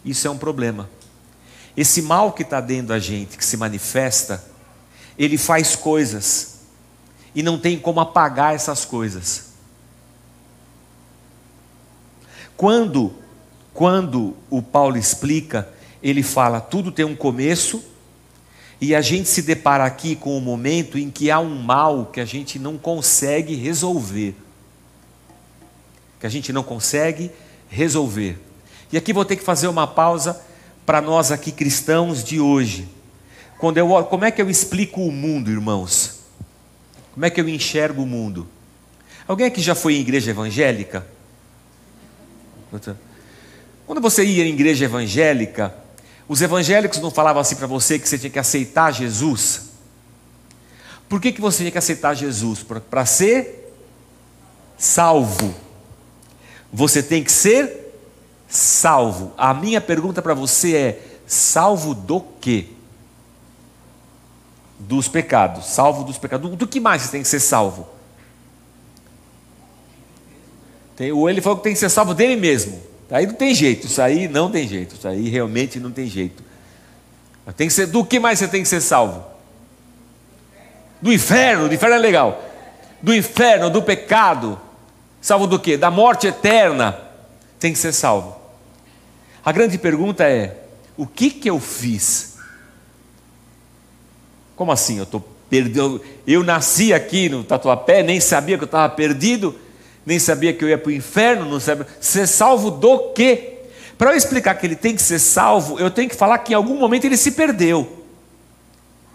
[0.04, 0.90] Isso é um problema.
[1.76, 4.44] Esse mal que está dentro da gente, que se manifesta,
[5.18, 6.60] ele faz coisas
[7.34, 9.52] e não tem como apagar essas coisas.
[12.56, 13.14] Quando,
[13.72, 15.68] quando o Paulo explica,
[16.02, 17.82] ele fala: tudo tem um começo,
[18.82, 22.18] e a gente se depara aqui com um momento em que há um mal que
[22.18, 24.34] a gente não consegue resolver.
[26.18, 27.30] Que a gente não consegue
[27.70, 28.36] resolver.
[28.92, 30.42] E aqui vou ter que fazer uma pausa
[30.84, 32.88] para nós aqui cristãos de hoje.
[33.56, 36.22] Quando eu, como é que eu explico o mundo, irmãos?
[37.14, 38.48] Como é que eu enxergo o mundo?
[39.28, 41.06] Alguém aqui já foi em igreja evangélica?
[43.86, 45.72] Quando você ia em igreja evangélica,
[46.32, 49.64] os evangélicos não falavam assim para você que você tinha que aceitar Jesus?
[51.06, 52.62] Por que, que você tinha que aceitar Jesus?
[52.62, 53.76] Para ser
[54.78, 55.54] salvo.
[56.72, 57.98] Você tem que ser
[58.48, 59.34] salvo.
[59.36, 62.68] A minha pergunta para você é: salvo do quê?
[64.78, 65.66] Dos pecados.
[65.66, 66.56] Salvo dos pecados.
[66.56, 67.86] Do, que mais você tem que ser salvo?
[70.96, 72.91] Tem, ele falou que tem que ser salvo dele mesmo.
[73.12, 76.42] Aí não tem jeito, isso aí não tem jeito, isso aí realmente não tem jeito.
[77.54, 79.22] Tem que ser, do que mais você tem que ser salvo?
[81.00, 82.42] Do inferno, do inferno é legal.
[83.02, 84.58] Do inferno, do pecado.
[85.20, 85.76] Salvo do que?
[85.76, 86.98] Da morte eterna.
[87.60, 88.34] Tem que ser salvo.
[89.44, 90.64] A grande pergunta é:
[90.96, 92.36] o que que eu fiz?
[94.56, 94.96] Como assim?
[94.98, 95.20] Eu estou
[95.50, 96.00] perdido.
[96.26, 99.54] Eu nasci aqui no Tatuapé, nem sabia que eu estava perdido
[100.04, 101.86] nem sabia que eu ia para o inferno, não sabia.
[102.00, 103.58] Ser salvo do quê?
[103.96, 106.56] Para eu explicar que ele tem que ser salvo, eu tenho que falar que em
[106.56, 108.04] algum momento ele se perdeu.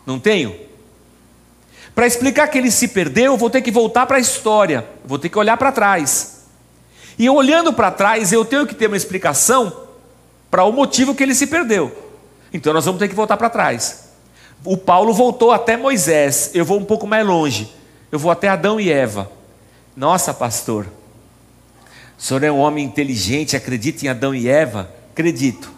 [0.05, 0.55] Não tenho?
[1.93, 5.19] Para explicar que ele se perdeu, eu vou ter que voltar para a história, vou
[5.19, 6.45] ter que olhar para trás.
[7.19, 9.87] E olhando para trás, eu tenho que ter uma explicação
[10.49, 11.91] para o motivo que ele se perdeu.
[12.53, 14.11] Então nós vamos ter que voltar para trás.
[14.63, 17.73] O Paulo voltou até Moisés, eu vou um pouco mais longe.
[18.11, 19.29] Eu vou até Adão e Eva.
[19.97, 20.85] Nossa, pastor,
[22.15, 24.93] o senhor é um homem inteligente, acredita em Adão e Eva?
[25.11, 25.71] Acredito.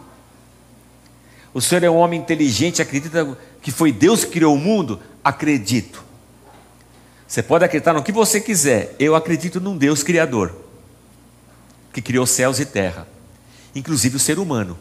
[1.54, 5.00] O senhor é um homem inteligente, acredita que foi Deus que criou o mundo?
[5.24, 6.04] Acredito.
[7.26, 10.54] Você pode acreditar no que você quiser, eu acredito num Deus Criador,
[11.94, 13.08] que criou céus e terra,
[13.74, 14.78] inclusive o ser humano.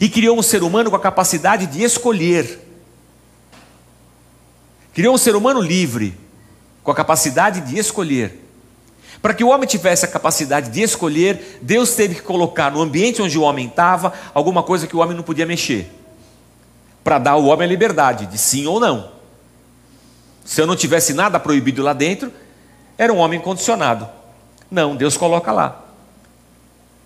[0.00, 2.58] E criou um ser humano com a capacidade de escolher.
[4.92, 6.18] Criou um ser humano livre,
[6.82, 8.47] com a capacidade de escolher.
[9.20, 13.20] Para que o homem tivesse a capacidade de escolher, Deus teve que colocar no ambiente
[13.20, 15.90] onde o homem estava alguma coisa que o homem não podia mexer.
[17.02, 19.10] Para dar ao homem a liberdade de sim ou não.
[20.44, 22.32] Se eu não tivesse nada proibido lá dentro,
[22.96, 24.08] era um homem condicionado.
[24.70, 25.84] Não, Deus coloca lá.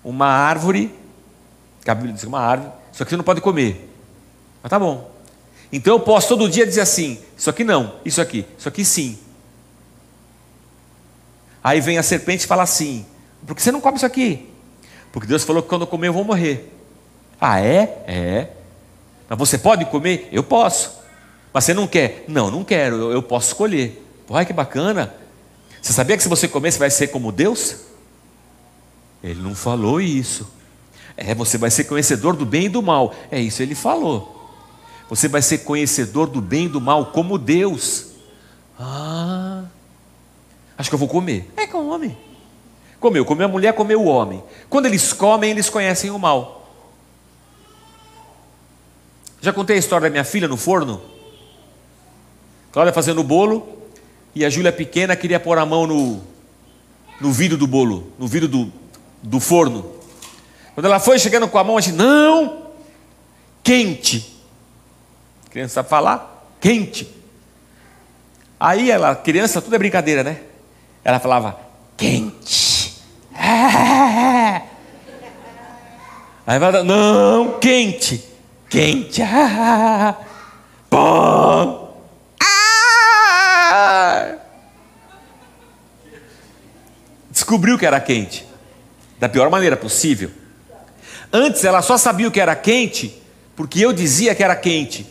[0.04, 0.94] Uma árvore,
[1.82, 3.90] que a Bíblia diz uma árvore, isso aqui você não pode comer.
[4.62, 5.10] Mas tá bom.
[5.72, 9.18] Então eu posso todo dia dizer assim: isso aqui não, isso aqui, isso aqui sim.
[11.62, 13.06] Aí vem a serpente e fala assim:
[13.46, 14.48] por que você não come isso aqui?
[15.12, 16.72] Porque Deus falou que quando eu comer eu vou morrer.
[17.40, 18.04] Ah, é?
[18.06, 18.48] É.
[19.28, 20.28] Mas você pode comer?
[20.32, 21.02] Eu posso.
[21.52, 22.24] Mas você não quer?
[22.28, 24.02] Não, não quero, eu, posso escolher.
[24.28, 25.12] Olha que bacana.
[25.80, 27.76] Você sabia que se você comer você vai ser como Deus?
[29.22, 30.48] Ele não falou isso.
[31.16, 33.14] É, você vai ser conhecedor do bem e do mal.
[33.30, 34.38] É isso ele falou.
[35.10, 38.06] Você vai ser conhecedor do bem e do mal como Deus.
[38.78, 39.31] Ah.
[40.76, 41.50] Acho que eu vou comer.
[41.56, 42.16] É, come.
[42.98, 44.42] Comeu, comeu a mulher, comeu o homem.
[44.70, 46.70] Quando eles comem, eles conhecem o mal.
[49.40, 51.02] Já contei a história da minha filha no forno?
[52.70, 53.76] Cláudia fazendo o bolo
[54.34, 56.22] e a Júlia pequena queria pôr a mão no,
[57.20, 58.72] no vidro do bolo, no vidro do,
[59.20, 59.92] do forno.
[60.74, 62.68] Quando ela foi chegando com a mão, gente, não,
[63.64, 64.40] quente.
[65.44, 66.48] A criança sabe falar?
[66.60, 67.12] Quente.
[68.60, 70.40] Aí ela, criança, tudo é brincadeira, né?
[71.04, 71.58] Ela falava,
[71.96, 73.00] quente.
[76.46, 78.24] Aí vai não, quente.
[78.68, 79.22] Quente.
[80.90, 81.82] Bom.
[87.30, 88.46] Descobriu que era quente.
[89.18, 90.30] Da pior maneira possível.
[91.32, 93.22] Antes ela só sabia o que era quente
[93.56, 95.06] porque eu dizia que era quente.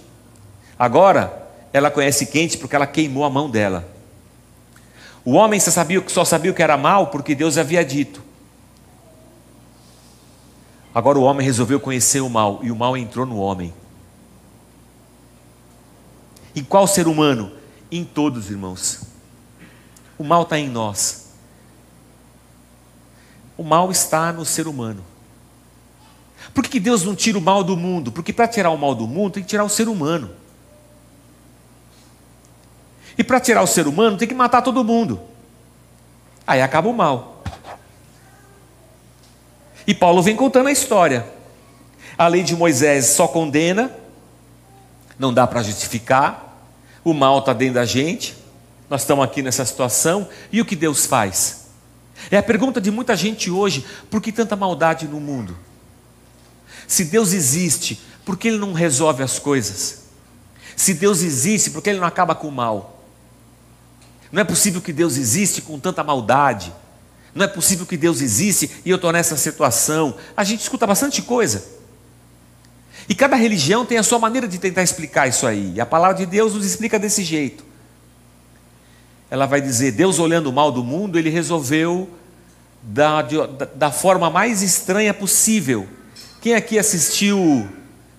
[0.77, 3.90] Agora ela conhece quente porque ela queimou a mão dela.
[5.23, 8.21] O homem só sabia, só sabia que era mal porque Deus havia dito.
[10.93, 13.73] Agora o homem resolveu conhecer o mal e o mal entrou no homem.
[16.55, 17.51] Em qual ser humano?
[17.91, 19.03] Em todos, irmãos.
[20.17, 21.29] O mal está em nós.
[23.57, 25.03] O mal está no ser humano.
[26.53, 28.11] Por que Deus não tira o mal do mundo?
[28.11, 30.40] Porque para tirar o mal do mundo tem que tirar o ser humano.
[33.21, 35.21] E para tirar o ser humano tem que matar todo mundo.
[36.47, 37.43] Aí acaba o mal.
[39.85, 41.23] E Paulo vem contando a história.
[42.17, 43.91] A lei de Moisés só condena,
[45.19, 46.65] não dá para justificar.
[47.03, 48.35] O mal está dentro da gente.
[48.89, 50.27] Nós estamos aqui nessa situação.
[50.51, 51.67] E o que Deus faz?
[52.31, 55.55] É a pergunta de muita gente hoje: por que tanta maldade no mundo?
[56.87, 60.05] Se Deus existe, por que Ele não resolve as coisas?
[60.75, 62.97] Se Deus existe, por que Ele não acaba com o mal?
[64.31, 66.73] Não é possível que Deus existe com tanta maldade.
[67.33, 70.15] Não é possível que Deus existe e eu estou nessa situação.
[70.35, 71.63] A gente escuta bastante coisa.
[73.09, 75.73] E cada religião tem a sua maneira de tentar explicar isso aí.
[75.75, 77.63] E a palavra de Deus nos explica desse jeito.
[79.29, 82.09] Ela vai dizer: Deus olhando o mal do mundo, ele resolveu
[82.81, 83.21] da,
[83.75, 85.87] da, forma mais estranha possível.
[86.41, 87.67] Quem aqui assistiu?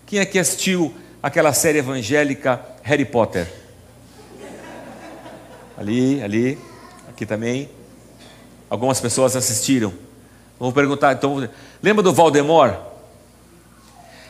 [0.07, 3.62] Quem aqui assistiu aquela série evangélica Harry Potter?
[5.83, 6.59] Ali, ali,
[7.09, 7.69] aqui também.
[8.71, 9.93] Algumas pessoas assistiram.
[10.57, 11.49] Vamos perguntar, então,
[11.83, 12.77] lembra do Valdemort?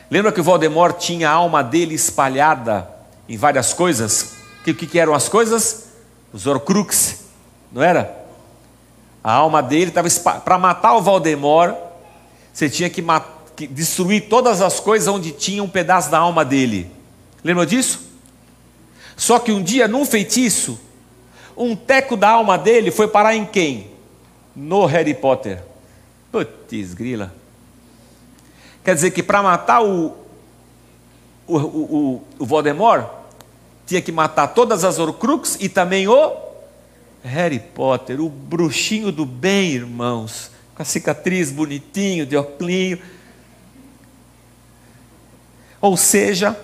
[0.09, 2.89] Lembra que o Valdemort tinha a alma dele espalhada
[3.29, 4.33] em várias coisas?
[4.61, 5.89] O que, que, eram as coisas?
[6.33, 7.25] Os Horcrux,
[7.71, 8.25] não era?
[9.23, 11.75] A alma dele estava para matar o Valdemort,
[12.51, 13.05] você tinha que,
[13.55, 16.89] que destruir todas as coisas onde tinha um pedaço da alma dele.
[17.43, 17.99] Lembra disso?
[19.15, 20.79] Só que um dia, num feitiço,
[21.55, 23.91] um teco da alma dele foi parar em quem?
[24.55, 25.63] No Harry Potter.
[26.31, 27.33] Putz, grila.
[28.83, 30.13] Quer dizer que para matar o,
[31.47, 33.07] o, o, o, Voldemort,
[33.85, 36.35] tinha que matar todas as Horcrux e também o
[37.23, 42.99] Harry Potter, o bruxinho do bem, irmãos, com a cicatriz bonitinho, de óculos.
[45.79, 46.59] Ou seja,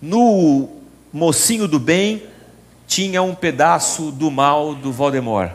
[0.00, 0.68] no
[1.12, 2.29] mocinho do bem
[2.90, 5.52] tinha um pedaço do mal do Voldemort.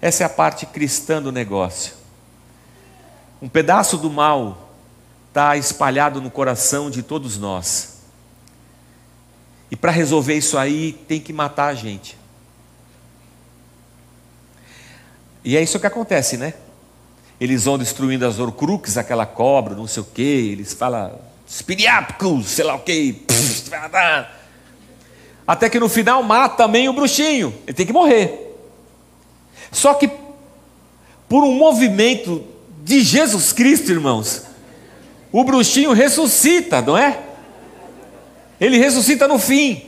[0.00, 1.92] Essa é a parte cristã do negócio.
[3.40, 4.72] Um pedaço do mal
[5.28, 7.98] está espalhado no coração de todos nós.
[9.70, 12.16] E para resolver isso aí, tem que matar a gente.
[15.44, 16.54] E é isso que acontece, né?
[17.38, 22.64] Eles vão destruindo as Horcruxes, aquela cobra, não sei o quê, eles falam, Spiriapcus, sei
[22.64, 23.20] lá o quê,
[25.46, 28.58] até que no final mata também o bruxinho, ele tem que morrer.
[29.70, 30.10] Só que,
[31.28, 32.44] por um movimento
[32.82, 34.44] de Jesus Cristo, irmãos,
[35.30, 37.20] o bruxinho ressuscita, não é?
[38.60, 39.82] Ele ressuscita no fim.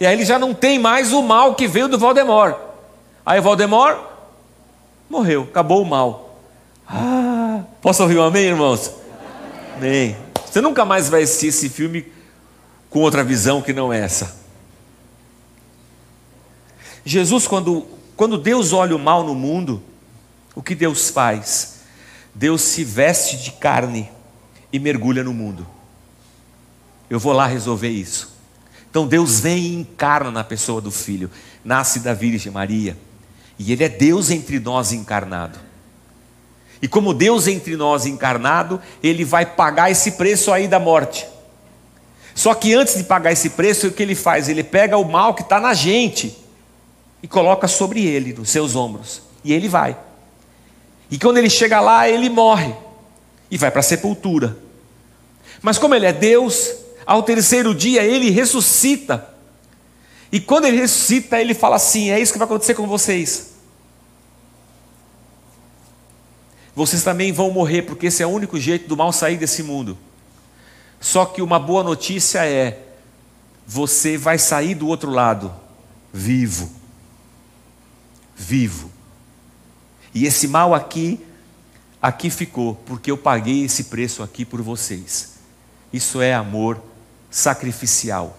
[0.00, 2.56] E aí ele já não tem mais o mal que veio do Valdemort.
[3.26, 3.98] Aí o Valdemort
[5.10, 6.38] morreu, acabou o mal.
[6.88, 8.92] Ah, posso ouvir um amém, irmãos?
[9.76, 10.16] Amém.
[10.46, 12.06] Você nunca mais vai assistir esse filme
[12.88, 14.47] com outra visão que não essa.
[17.08, 19.82] Jesus, quando, quando Deus olha o mal no mundo,
[20.54, 21.78] o que Deus faz?
[22.34, 24.10] Deus se veste de carne
[24.70, 25.66] e mergulha no mundo.
[27.08, 28.36] Eu vou lá resolver isso.
[28.90, 31.30] Então Deus vem e encarna na pessoa do filho,
[31.64, 32.94] nasce da Virgem Maria,
[33.58, 35.58] e Ele é Deus entre nós encarnado.
[36.82, 41.26] E como Deus entre nós encarnado, Ele vai pagar esse preço aí da morte.
[42.34, 44.48] Só que antes de pagar esse preço, o que Ele faz?
[44.48, 46.47] Ele pega o mal que está na gente
[47.22, 49.96] e coloca sobre Ele, nos seus ombros, e Ele vai.
[51.10, 52.74] E quando Ele chega lá, Ele morre
[53.50, 54.58] e vai para a sepultura.
[55.62, 56.72] Mas como ele é Deus,
[57.06, 59.28] ao terceiro dia ele ressuscita.
[60.30, 63.54] E quando ele ressuscita, ele fala assim: é isso que vai acontecer com vocês.
[66.74, 69.98] Vocês também vão morrer, porque esse é o único jeito do mal sair desse mundo.
[71.00, 72.78] Só que uma boa notícia é:
[73.66, 75.52] você vai sair do outro lado,
[76.12, 76.77] vivo.
[78.38, 78.90] Vivo.
[80.14, 81.20] E esse mal aqui
[82.00, 85.34] aqui ficou, porque eu paguei esse preço aqui por vocês.
[85.92, 86.80] Isso é amor
[87.28, 88.38] sacrificial.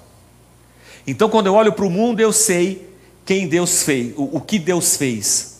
[1.06, 2.90] Então, quando eu olho para o mundo, eu sei
[3.26, 5.60] quem Deus fez, o, o que Deus fez.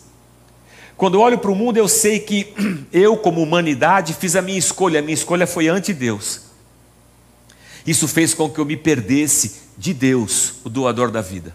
[0.96, 2.54] Quando eu olho para o mundo, eu sei que
[2.92, 6.42] eu, como humanidade, fiz a minha escolha, a minha escolha foi ante Deus.
[7.86, 11.54] Isso fez com que eu me perdesse de Deus, o doador da vida.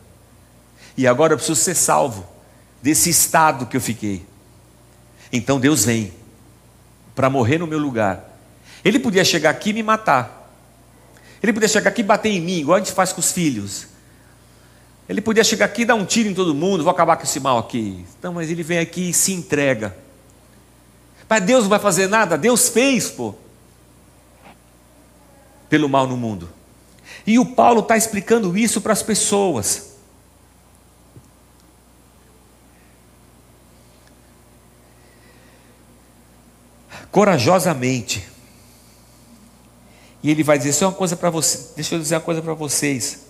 [0.98, 2.35] E agora eu preciso ser salvo
[2.86, 4.24] desse estado que eu fiquei.
[5.34, 6.14] Então Deus vem
[7.16, 8.38] para morrer no meu lugar.
[8.84, 10.54] Ele podia chegar aqui e me matar.
[11.42, 13.88] Ele podia chegar aqui e bater em mim, igual a gente faz com os filhos.
[15.10, 17.40] Ele podia chegar aqui e dar um tiro em todo mundo, vou acabar com esse
[17.40, 18.06] mal aqui.
[18.22, 19.98] Não, mas ele vem aqui e se entrega.
[21.28, 23.34] Mas Deus não vai fazer nada, Deus fez, pô.
[25.68, 26.48] Pelo mal no mundo.
[27.26, 29.95] E o Paulo está explicando isso para as pessoas.
[37.16, 38.28] Corajosamente.
[40.22, 41.70] E ele vai dizer: Isso é uma coisa para você.
[41.74, 43.28] Deixa eu dizer uma coisa para vocês.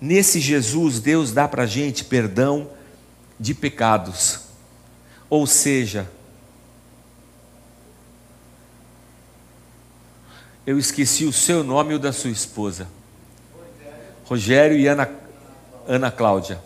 [0.00, 2.70] Nesse Jesus, Deus dá para a gente perdão
[3.40, 4.42] de pecados.
[5.28, 6.08] Ou seja,
[10.64, 12.86] eu esqueci o seu nome e o da sua esposa.
[14.26, 15.10] Rogério e Ana,
[15.88, 16.62] Ana Cláudia.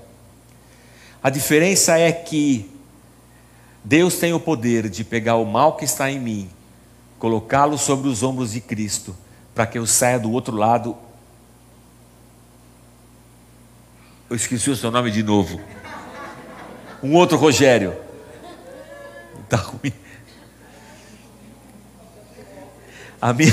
[1.22, 2.70] A diferença é que
[3.82, 6.50] Deus tem o poder de pegar o mal que está em mim,
[7.18, 9.16] colocá-lo sobre os ombros de Cristo,
[9.54, 10.96] para que eu saia do outro lado.
[14.28, 15.60] Eu esqueci o seu nome de novo.
[17.02, 17.96] Um outro Rogério.
[19.42, 19.92] Está ruim.
[23.20, 23.52] A minha,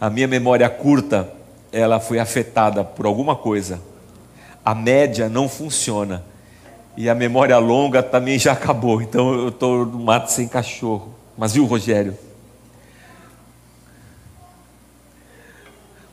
[0.00, 1.32] a minha memória curta,
[1.72, 3.80] ela foi afetada por alguma coisa.
[4.64, 6.22] A média não funciona.
[6.96, 9.00] E a memória longa também já acabou.
[9.00, 11.14] Então eu estou no mato sem cachorro.
[11.36, 12.16] Mas viu, Rogério?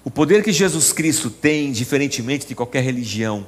[0.03, 3.45] O poder que Jesus Cristo tem, diferentemente de qualquer religião,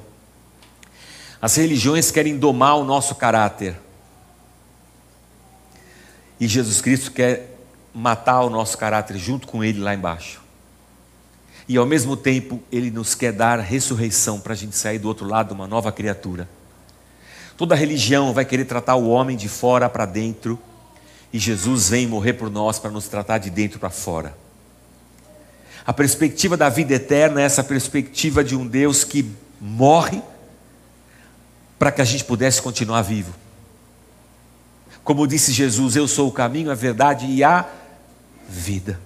[1.40, 3.76] as religiões querem domar o nosso caráter.
[6.38, 7.58] E Jesus Cristo quer
[7.94, 10.40] matar o nosso caráter junto com Ele lá embaixo.
[11.68, 15.26] E ao mesmo tempo, Ele nos quer dar ressurreição para a gente sair do outro
[15.26, 16.48] lado uma nova criatura.
[17.62, 20.58] Toda religião vai querer tratar o homem de fora para dentro,
[21.32, 24.36] e Jesus vem morrer por nós para nos tratar de dentro para fora.
[25.86, 30.20] A perspectiva da vida eterna é essa perspectiva de um Deus que morre
[31.78, 33.32] para que a gente pudesse continuar vivo.
[35.04, 37.64] Como disse Jesus, eu sou o caminho, a verdade e a
[38.48, 38.98] vida.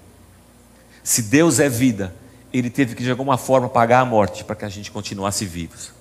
[1.04, 2.16] Se Deus é vida,
[2.50, 5.95] ele teve que de alguma forma pagar a morte para que a gente continuasse vivos.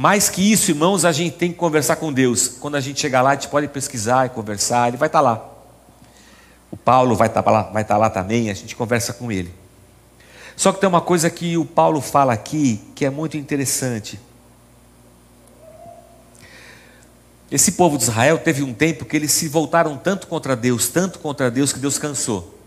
[0.00, 2.48] Mais que isso, irmãos, a gente tem que conversar com Deus.
[2.48, 5.46] Quando a gente chegar lá, a gente pode pesquisar e conversar, ele vai estar lá.
[6.70, 9.52] O Paulo vai estar lá, vai estar lá também, a gente conversa com ele.
[10.56, 14.18] Só que tem uma coisa que o Paulo fala aqui que é muito interessante.
[17.50, 21.18] Esse povo de Israel teve um tempo que eles se voltaram tanto contra Deus, tanto
[21.18, 22.58] contra Deus, que Deus cansou.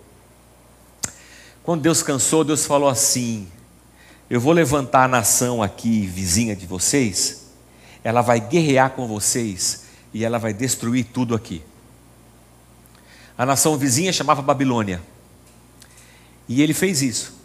[1.63, 3.47] Quando Deus cansou, Deus falou assim:
[4.33, 7.51] Eu vou levantar a nação aqui, vizinha de vocês,
[8.03, 11.61] ela vai guerrear com vocês e ela vai destruir tudo aqui.
[13.37, 14.99] A nação vizinha chamava Babilônia.
[16.49, 17.35] E ele fez isso,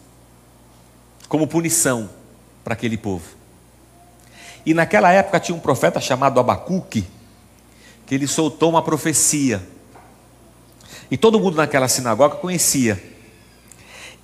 [1.27, 2.09] como punição
[2.63, 3.35] para aquele povo.
[4.65, 7.05] E naquela época tinha um profeta chamado Abacuque,
[8.07, 9.61] que ele soltou uma profecia.
[11.11, 12.99] E todo mundo naquela sinagoga conhecia.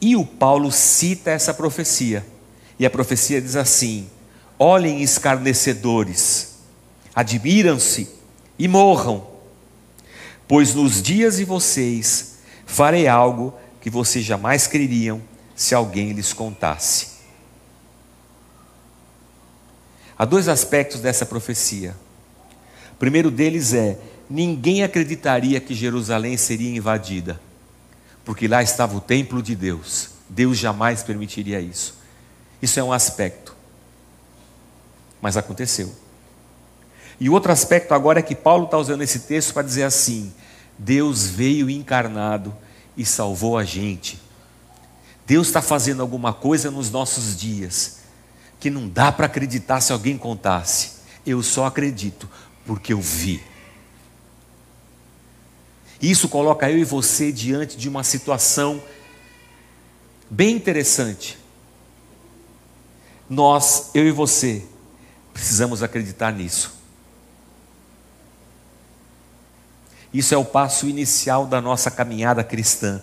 [0.02, 2.34] E o Paulo cita essa profecia.
[2.78, 4.10] E a profecia diz assim:
[4.60, 6.56] Olhem, escarnecedores,
[7.14, 8.10] admiram-se
[8.58, 9.26] e morram,
[10.48, 15.22] pois nos dias de vocês farei algo que vocês jamais creriam
[15.56, 17.16] se alguém lhes contasse.
[20.18, 21.96] Há dois aspectos dessa profecia.
[22.94, 24.00] O primeiro deles é:
[24.30, 27.40] ninguém acreditaria que Jerusalém seria invadida,
[28.24, 30.10] porque lá estava o templo de Deus.
[30.30, 32.05] Deus jamais permitiria isso.
[32.62, 33.56] Isso é um aspecto.
[35.22, 35.94] Mas aconteceu.
[37.20, 40.34] E outro aspecto agora é que Paulo está usando esse texto para dizer assim:
[40.78, 42.56] Deus veio encarnado
[42.98, 44.22] e salvou a gente.
[45.26, 48.00] Deus está fazendo alguma coisa nos nossos dias
[48.60, 50.96] que não dá para acreditar se alguém contasse.
[51.26, 52.30] Eu só acredito
[52.66, 53.42] porque eu vi.
[56.02, 58.82] Isso coloca eu e você diante de uma situação
[60.30, 61.38] bem interessante.
[63.30, 64.64] Nós, eu e você,
[65.34, 66.76] precisamos acreditar nisso.
[70.14, 73.02] Isso é o passo inicial da nossa caminhada cristã.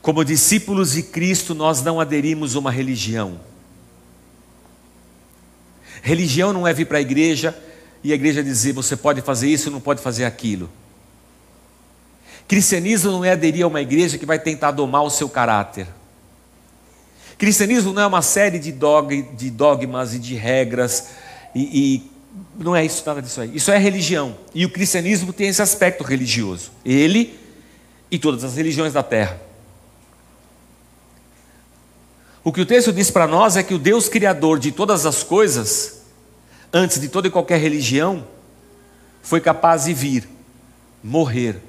[0.00, 3.40] Como discípulos de Cristo, nós não aderimos a uma religião.
[6.00, 7.60] Religião não é vir para a igreja
[8.04, 10.70] e a igreja dizer você pode fazer isso, não pode fazer aquilo.
[12.46, 15.88] Cristianismo não é aderir a uma igreja que vai tentar domar o seu caráter.
[17.38, 21.10] Cristianismo não é uma série de, dog, de dogmas e de regras
[21.54, 22.10] e, e
[22.58, 23.54] não é isso nada disso aí.
[23.54, 26.72] Isso é religião e o cristianismo tem esse aspecto religioso.
[26.84, 27.38] Ele
[28.10, 29.40] e todas as religiões da terra.
[32.42, 35.22] O que o texto diz para nós é que o Deus Criador de todas as
[35.22, 36.02] coisas,
[36.72, 38.26] antes de toda e qualquer religião,
[39.22, 40.28] foi capaz de vir,
[41.04, 41.60] morrer,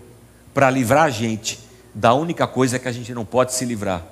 [0.53, 1.59] para livrar a gente
[1.93, 4.05] da única coisa que a gente não pode se livrar: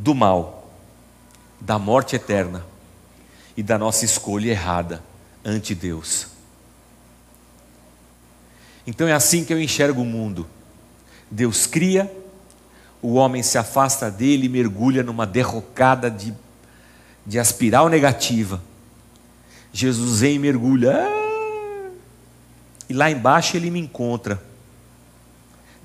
[0.00, 0.72] do mal,
[1.60, 2.64] da morte eterna
[3.54, 5.02] e da nossa escolha errada
[5.44, 6.28] ante Deus.
[8.86, 10.46] Então é assim que eu enxergo o mundo.
[11.30, 12.10] Deus cria,
[13.02, 16.32] o homem se afasta dele e mergulha numa derrocada de,
[17.26, 18.62] de aspiral negativa.
[19.70, 20.96] Jesus vem e mergulha.
[20.96, 21.90] Ah!
[22.88, 24.42] E lá embaixo ele me encontra,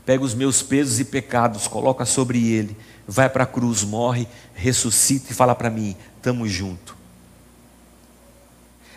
[0.05, 2.75] pega os meus pesos e pecados, coloca sobre ele,
[3.07, 6.95] vai para a cruz, morre, ressuscita e fala para mim: estamos junto.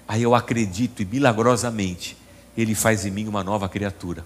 [0.07, 2.17] Aí eu acredito e milagrosamente
[2.57, 4.25] ele faz em mim uma nova criatura.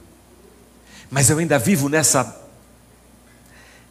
[1.10, 2.40] Mas eu ainda vivo nessa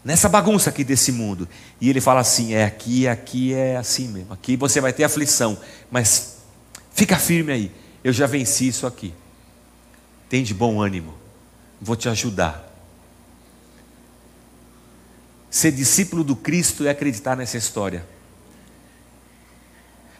[0.03, 1.47] nessa bagunça aqui desse mundo.
[1.79, 4.33] E ele fala assim: é aqui, aqui é assim mesmo.
[4.33, 5.57] Aqui você vai ter aflição,
[5.89, 6.37] mas
[6.93, 7.71] fica firme aí.
[8.03, 9.13] Eu já venci isso aqui.
[10.29, 11.13] Tem de bom ânimo.
[11.79, 12.70] Vou te ajudar.
[15.51, 18.05] Ser discípulo do Cristo é acreditar nessa história.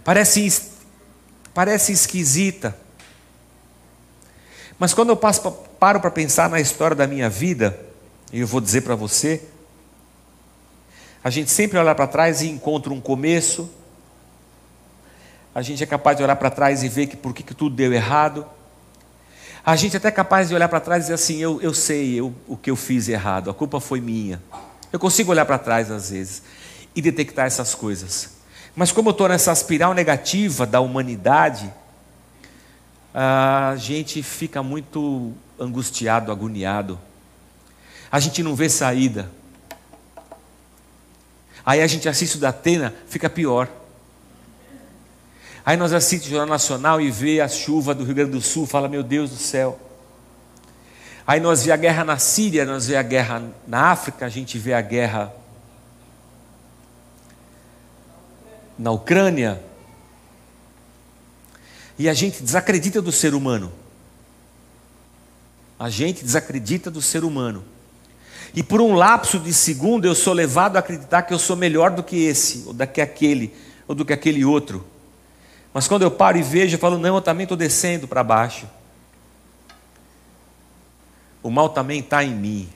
[0.04, 0.72] Parece,
[1.54, 2.78] parece esquisita.
[4.78, 7.80] Mas quando eu passo, paro para pensar na história da minha vida,
[8.34, 9.42] e eu vou dizer para você,
[11.24, 13.70] a gente sempre olha para trás e encontra um começo,
[15.56, 17.76] a gente é capaz de olhar para trás e ver que por que, que tudo
[17.76, 18.46] deu errado.
[19.64, 22.20] A gente é até capaz de olhar para trás e dizer assim: eu, eu sei
[22.20, 24.42] eu, o que eu fiz errado, a culpa foi minha.
[24.92, 26.44] Eu consigo olhar para trás às vezes
[26.96, 28.32] e detectar essas coisas.
[28.76, 31.72] Mas como eu estou nessa espiral negativa da humanidade,
[33.14, 37.00] a gente fica muito angustiado, agoniado.
[38.12, 39.30] A gente não vê saída.
[41.66, 43.70] Aí a gente assiste o da Atena, fica pior.
[45.66, 48.66] Aí nós assistimos o Jornal Nacional e vê a chuva do Rio Grande do Sul,
[48.66, 49.80] fala, meu Deus do céu.
[51.26, 54.58] Aí nós vê a guerra na Síria, nós vê a guerra na África, a gente
[54.58, 55.34] vê a guerra
[58.78, 59.62] na Ucrânia.
[61.98, 63.72] E a gente desacredita do ser humano.
[65.80, 67.64] A gente desacredita do ser humano.
[68.54, 71.92] E por um lapso de segundo eu sou levado a acreditar que eu sou melhor
[71.92, 73.54] do que esse, ou do que aquele,
[73.88, 74.86] ou do que aquele outro.
[75.74, 78.68] Mas quando eu paro e vejo, eu falo, não, eu também estou descendo para baixo.
[81.44, 82.70] O mal também está em mim.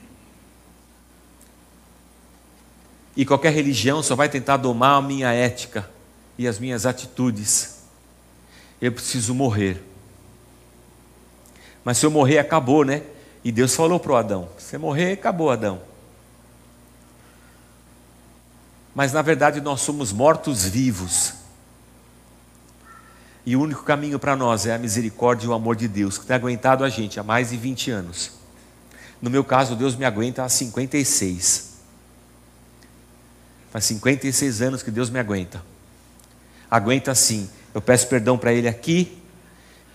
[3.15, 5.89] E qualquer religião só vai tentar domar a minha ética
[6.37, 7.83] e as minhas atitudes.
[8.81, 9.81] Eu preciso morrer.
[11.83, 13.03] Mas se eu morrer, acabou, né?
[13.43, 15.81] E Deus falou para o Adão: se morrer, acabou, Adão.
[18.93, 21.33] Mas na verdade nós somos mortos vivos.
[23.45, 26.25] E o único caminho para nós é a misericórdia e o amor de Deus, que
[26.25, 28.31] tem aguentado a gente há mais de 20 anos.
[29.21, 31.75] No meu caso, Deus me aguenta há 56.
[33.71, 35.63] Faz 56 anos que Deus me aguenta.
[36.69, 37.49] Aguenta sim.
[37.73, 39.21] Eu peço perdão para Ele aqui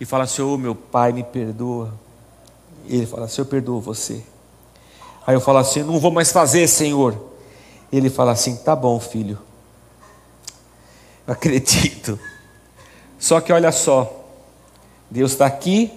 [0.00, 1.94] e falo assim: oh, meu Pai, me perdoa.
[2.86, 4.22] Ele fala assim: Eu perdoo você.
[5.26, 7.30] Aí eu falo assim: Não vou mais fazer, Senhor.
[7.92, 9.38] Ele fala assim: Tá bom, filho.
[11.26, 12.18] Eu acredito.
[13.18, 14.24] Só que olha só,
[15.10, 15.92] Deus está aqui,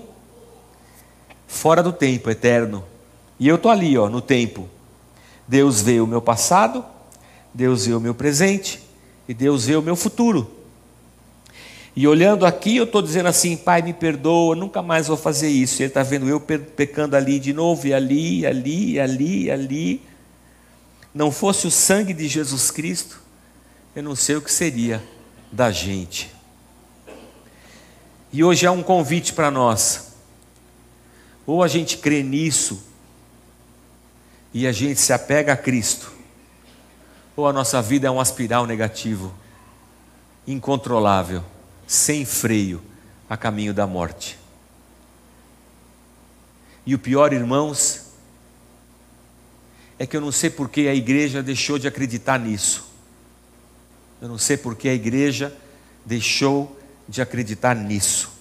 [1.47, 2.83] fora do tempo eterno.
[3.39, 4.69] E eu estou ali, ó, no tempo.
[5.47, 6.85] Deus vê o meu passado,
[7.53, 8.79] Deus vê o meu presente
[9.27, 10.49] e Deus vê o meu futuro.
[11.95, 15.81] E olhando aqui, eu estou dizendo assim: Pai, me perdoa, nunca mais vou fazer isso.
[15.81, 20.01] E Ele está vendo eu pecando ali de novo, e ali, ali, ali, ali.
[21.13, 23.21] Não fosse o sangue de Jesus Cristo,
[23.95, 25.03] eu não sei o que seria
[25.51, 26.31] da gente.
[28.31, 30.13] E hoje há um convite para nós.
[31.45, 32.92] Ou a gente crê nisso
[34.53, 36.11] e a gente se apega a Cristo,
[37.35, 39.33] ou a nossa vida é um aspiral negativo,
[40.45, 41.43] incontrolável
[41.87, 42.81] sem freio
[43.29, 44.37] a caminho da morte.
[46.85, 48.11] E o pior, irmãos,
[49.97, 52.91] é que eu não sei por que a igreja deixou de acreditar nisso.
[54.21, 55.55] Eu não sei por que a igreja
[56.05, 58.31] deixou de acreditar nisso.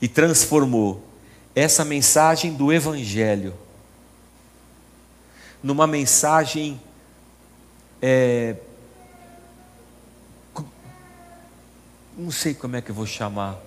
[0.00, 1.06] E transformou
[1.54, 3.54] essa mensagem do Evangelho
[5.66, 6.80] numa mensagem
[8.00, 8.54] é,
[12.16, 13.58] não sei como é que eu vou chamar,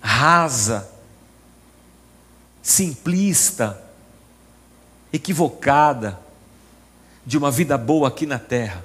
[0.00, 0.90] rasa,
[2.62, 3.78] simplista,
[5.12, 6.18] equivocada
[7.26, 8.82] de uma vida boa aqui na terra.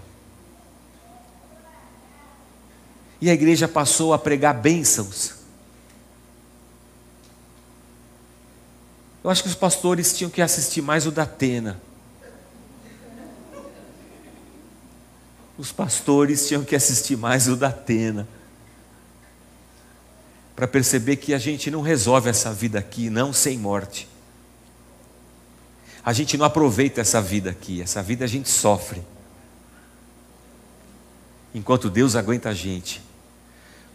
[3.22, 5.36] E a igreja passou a pregar bênçãos.
[9.24, 11.88] Eu acho que os pastores tinham que assistir mais o da Atena.
[15.58, 18.28] Os pastores tinham que assistir mais o da Atena
[20.56, 24.08] para perceber que a gente não resolve essa vida aqui, não sem morte.
[26.04, 29.02] A gente não aproveita essa vida aqui, essa vida a gente sofre.
[31.54, 33.02] Enquanto Deus aguenta a gente.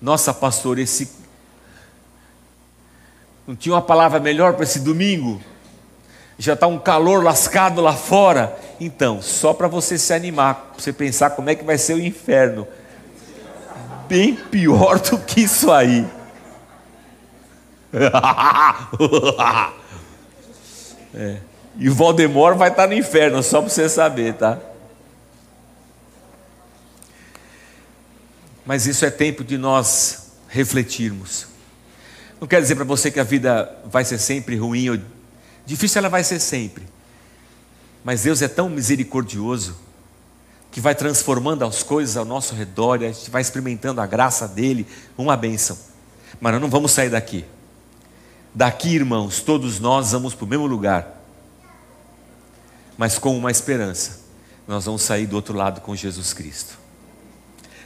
[0.00, 1.10] Nossa, pastor, esse.
[3.46, 5.40] Não tinha uma palavra melhor para esse domingo?
[6.42, 8.58] já está um calor lascado lá fora.
[8.81, 12.66] Então, só para você se animar, você pensar como é que vai ser o inferno.
[14.09, 16.05] Bem pior do que isso aí.
[21.14, 21.39] é.
[21.77, 24.59] E o Valdemoro vai estar tá no inferno, só para você saber, tá?
[28.64, 31.47] Mas isso é tempo de nós refletirmos.
[32.41, 34.99] Não quer dizer para você que a vida vai ser sempre ruim ou
[35.64, 36.85] difícil, ela vai ser sempre.
[38.05, 39.76] Mas Deus é tão misericordioso
[40.70, 44.48] que vai transformando as coisas ao nosso redor e a gente vai experimentando a graça
[44.48, 44.86] dele,
[45.16, 45.78] uma bênção.
[46.40, 47.44] Mas nós não vamos sair daqui.
[48.55, 51.22] Daqui, irmãos, todos nós vamos para o mesmo lugar,
[52.98, 54.20] mas com uma esperança:
[54.66, 56.78] nós vamos sair do outro lado com Jesus Cristo.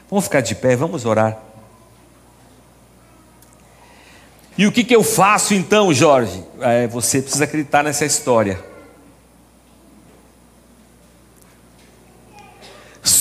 [0.08, 1.38] Vamos ficar de pé, vamos orar.
[4.58, 6.42] E o que, que eu faço então, Jorge?
[6.60, 8.64] É, você precisa acreditar nessa história.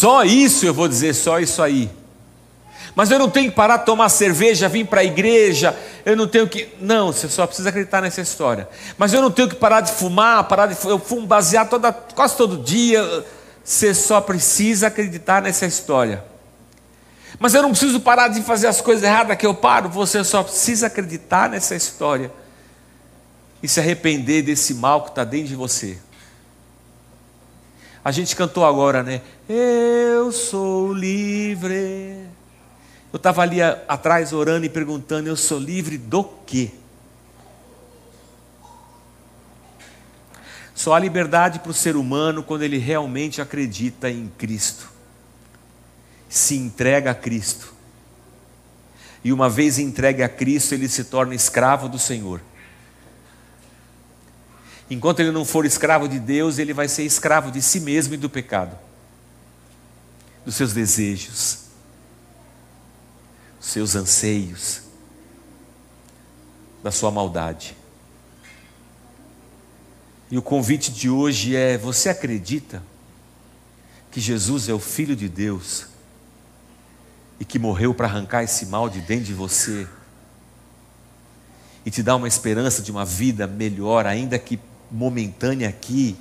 [0.06, 1.90] Só isso eu vou dizer, só isso aí.
[2.94, 5.76] Mas eu não tenho que parar de tomar cerveja, vir para a igreja,
[6.06, 6.70] eu não tenho que.
[6.80, 8.70] Não, você só precisa acreditar nessa história.
[9.00, 10.78] Mas eu não tenho que parar de fumar, parar de.
[10.88, 13.26] Eu fumo baseado toda, quase todo dia.
[13.64, 16.24] Você só precisa acreditar nessa história.
[17.40, 20.44] Mas eu não preciso parar de fazer as coisas erradas que eu paro, você só
[20.44, 22.32] precisa acreditar nessa história
[23.64, 25.98] e se arrepender desse mal que está dentro de você.
[28.04, 29.22] A gente cantou agora, né?
[29.48, 32.28] Eu sou livre.
[33.14, 36.72] Eu estava ali atrás orando e perguntando: eu sou livre do quê?
[40.74, 44.96] Só há liberdade para o ser humano quando ele realmente acredita em Cristo
[46.36, 47.74] se entrega a Cristo.
[49.24, 52.42] E uma vez entregue a Cristo, ele se torna escravo do Senhor.
[54.90, 58.18] Enquanto ele não for escravo de Deus, ele vai ser escravo de si mesmo e
[58.18, 58.78] do pecado,
[60.46, 61.66] dos seus desejos,
[63.60, 64.82] dos seus anseios,
[66.84, 67.76] da sua maldade.
[70.30, 72.84] E o convite de hoje é: você acredita
[74.12, 75.88] que Jesus é o Filho de Deus?
[77.40, 79.88] e que morreu para arrancar esse mal de dentro de você
[81.86, 84.60] e te dar uma esperança de uma vida melhor, ainda que
[84.92, 86.16] momentânea aqui,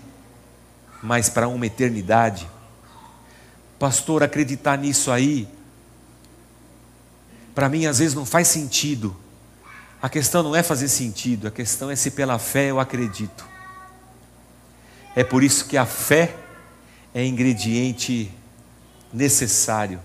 [1.02, 2.46] mas para uma eternidade.
[3.78, 5.48] Pastor, acreditar nisso aí,
[7.54, 9.16] para mim às vezes não faz sentido.
[10.00, 13.48] A questão não é fazer sentido, a questão é se pela fé eu acredito.
[15.16, 16.36] É por isso que a fé
[17.14, 18.30] é ingrediente
[19.12, 20.00] necessário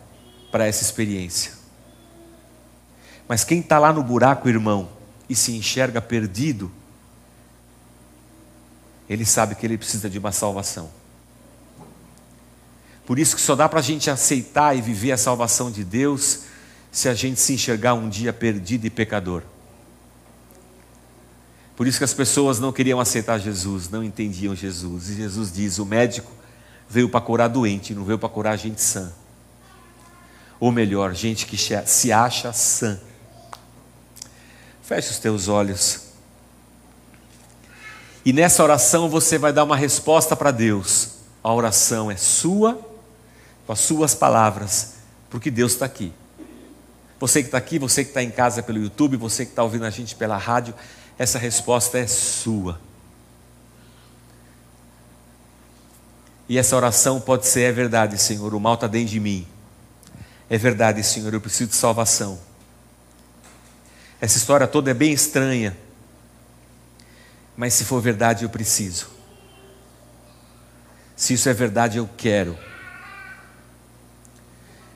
[0.52, 1.54] para essa experiência.
[3.28, 4.90] Mas quem está lá no buraco, irmão,
[5.28, 6.72] e se enxerga perdido,
[9.08, 10.90] ele sabe que ele precisa de uma salvação.
[13.10, 16.42] Por isso que só dá para a gente aceitar e viver a salvação de Deus
[16.92, 19.42] se a gente se enxergar um dia perdido e pecador.
[21.76, 25.10] Por isso que as pessoas não queriam aceitar Jesus, não entendiam Jesus.
[25.10, 26.32] E Jesus diz: o médico
[26.88, 29.12] veio para curar doente, não veio para curar gente sã
[30.60, 33.00] ou melhor, gente que se acha sã.
[34.84, 36.02] Feche os teus olhos.
[38.26, 41.12] E nessa oração você vai dar uma resposta para Deus.
[41.42, 42.89] A oração é sua,
[43.70, 44.94] com as suas palavras,
[45.30, 46.12] porque Deus está aqui.
[47.20, 49.86] Você que está aqui, você que está em casa pelo YouTube, você que está ouvindo
[49.86, 50.74] a gente pela rádio,
[51.20, 52.82] essa resposta é sua.
[56.48, 59.48] E essa oração pode ser: é verdade, Senhor, o mal está dentro de mim
[60.50, 62.40] é verdade, Senhor, eu preciso de salvação.
[64.20, 65.78] Essa história toda é bem estranha,
[67.56, 69.12] mas se for verdade, eu preciso.
[71.16, 72.58] Se isso é verdade, eu quero.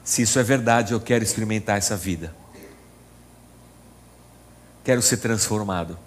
[0.03, 2.35] Se isso é verdade, eu quero experimentar essa vida.
[4.83, 5.97] Quero ser transformado.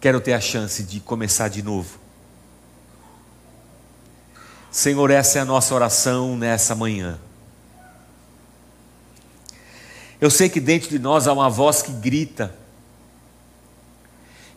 [0.00, 1.98] Quero ter a chance de começar de novo.
[4.70, 7.18] Senhor, essa é a nossa oração nessa manhã.
[10.20, 12.54] Eu sei que dentro de nós há uma voz que grita,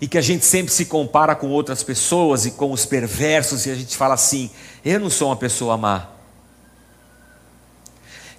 [0.02, 3.72] e que a gente sempre se compara com outras pessoas e com os perversos, e
[3.72, 4.50] a gente fala assim:
[4.84, 6.10] eu não sou uma pessoa má.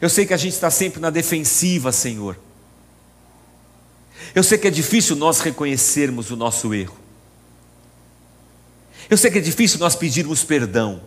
[0.02, 2.36] Eu sei que a gente está sempre na defensiva, Senhor.
[4.34, 6.96] Eu sei que é difícil nós reconhecermos o nosso erro.
[9.08, 11.00] Eu sei que é difícil nós pedirmos perdão.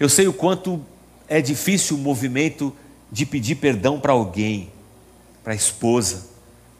[0.00, 0.84] Eu sei o quanto
[1.28, 2.74] é difícil o movimento
[3.10, 4.72] de pedir perdão para alguém,
[5.44, 6.26] para a esposa,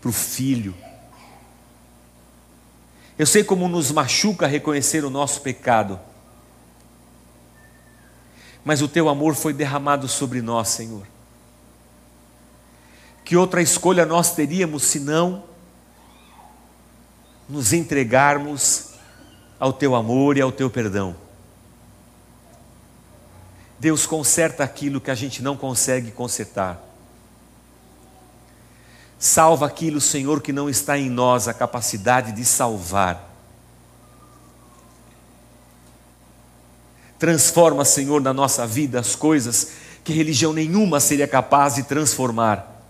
[0.01, 0.75] para o filho.
[3.17, 6.01] Eu sei como nos machuca reconhecer o nosso pecado.
[8.65, 11.07] Mas o teu amor foi derramado sobre nós, Senhor.
[13.25, 15.45] Que outra escolha nós teríamos senão
[17.49, 18.91] nos entregarmos
[19.59, 21.17] ao teu amor e ao teu perdão?
[23.79, 26.81] Deus conserta aquilo que a gente não consegue consertar.
[29.19, 33.32] Salva aquilo, Senhor, que não está em nós a capacidade de salvar.
[37.23, 39.69] Transforma, Senhor, na nossa vida as coisas
[40.03, 42.83] que religião nenhuma seria capaz de transformar.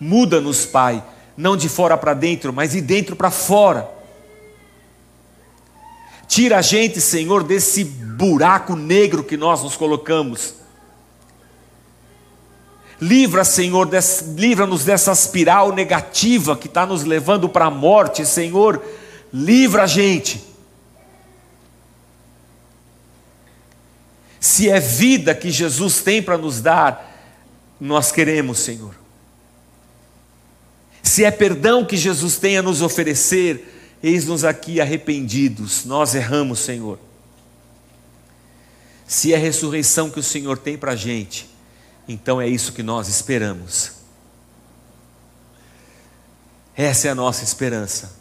[0.00, 1.00] Muda-nos, Pai,
[1.36, 3.88] não de fora para dentro, mas de dentro para fora.
[6.26, 10.54] Tira a gente, Senhor, desse buraco negro que nós nos colocamos.
[13.00, 13.88] Livra, Senhor,
[14.34, 18.82] livra-nos dessa espiral negativa que está nos levando para a morte, Senhor.
[19.32, 20.53] Livra a gente.
[24.44, 27.10] Se é vida que Jesus tem para nos dar,
[27.80, 28.94] nós queremos, Senhor.
[31.02, 36.98] Se é perdão que Jesus tem a nos oferecer, Eis-nos aqui arrependidos, nós erramos, Senhor.
[39.06, 41.48] Se é ressurreição que o Senhor tem para a gente,
[42.06, 43.92] então é isso que nós esperamos.
[46.76, 48.14] Essa é a nossa esperança.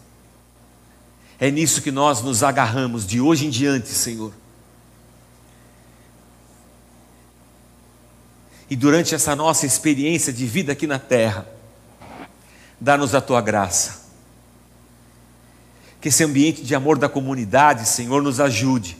[1.38, 4.34] É nisso que nós nos agarramos de hoje em diante, Senhor.
[8.70, 11.48] E durante essa nossa experiência de vida aqui na terra,
[12.80, 14.04] dá-nos a tua graça
[16.04, 18.98] que esse ambiente de amor da comunidade, Senhor, nos ajude.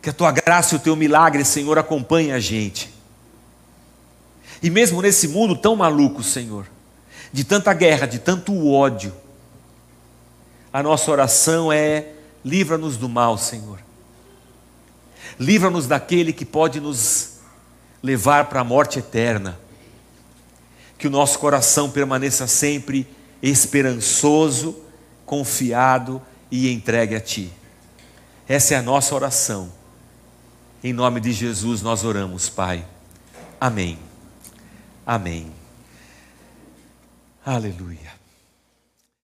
[0.00, 2.90] Que a tua graça e o teu milagre, Senhor, acompanhem a gente.
[4.62, 6.66] E mesmo nesse mundo tão maluco, Senhor,
[7.30, 9.12] de tanta guerra, de tanto ódio,
[10.72, 12.06] a nossa oração é:
[12.42, 13.78] livra-nos do mal, Senhor.
[15.40, 17.38] Livra-nos daquele que pode nos
[18.02, 19.58] levar para a morte eterna.
[20.98, 23.08] Que o nosso coração permaneça sempre
[23.42, 24.78] esperançoso,
[25.24, 26.20] confiado
[26.50, 27.50] e entregue a Ti.
[28.46, 29.72] Essa é a nossa oração.
[30.84, 32.84] Em nome de Jesus nós oramos, Pai.
[33.58, 33.98] Amém.
[35.06, 35.50] Amém.
[37.44, 38.19] Aleluia.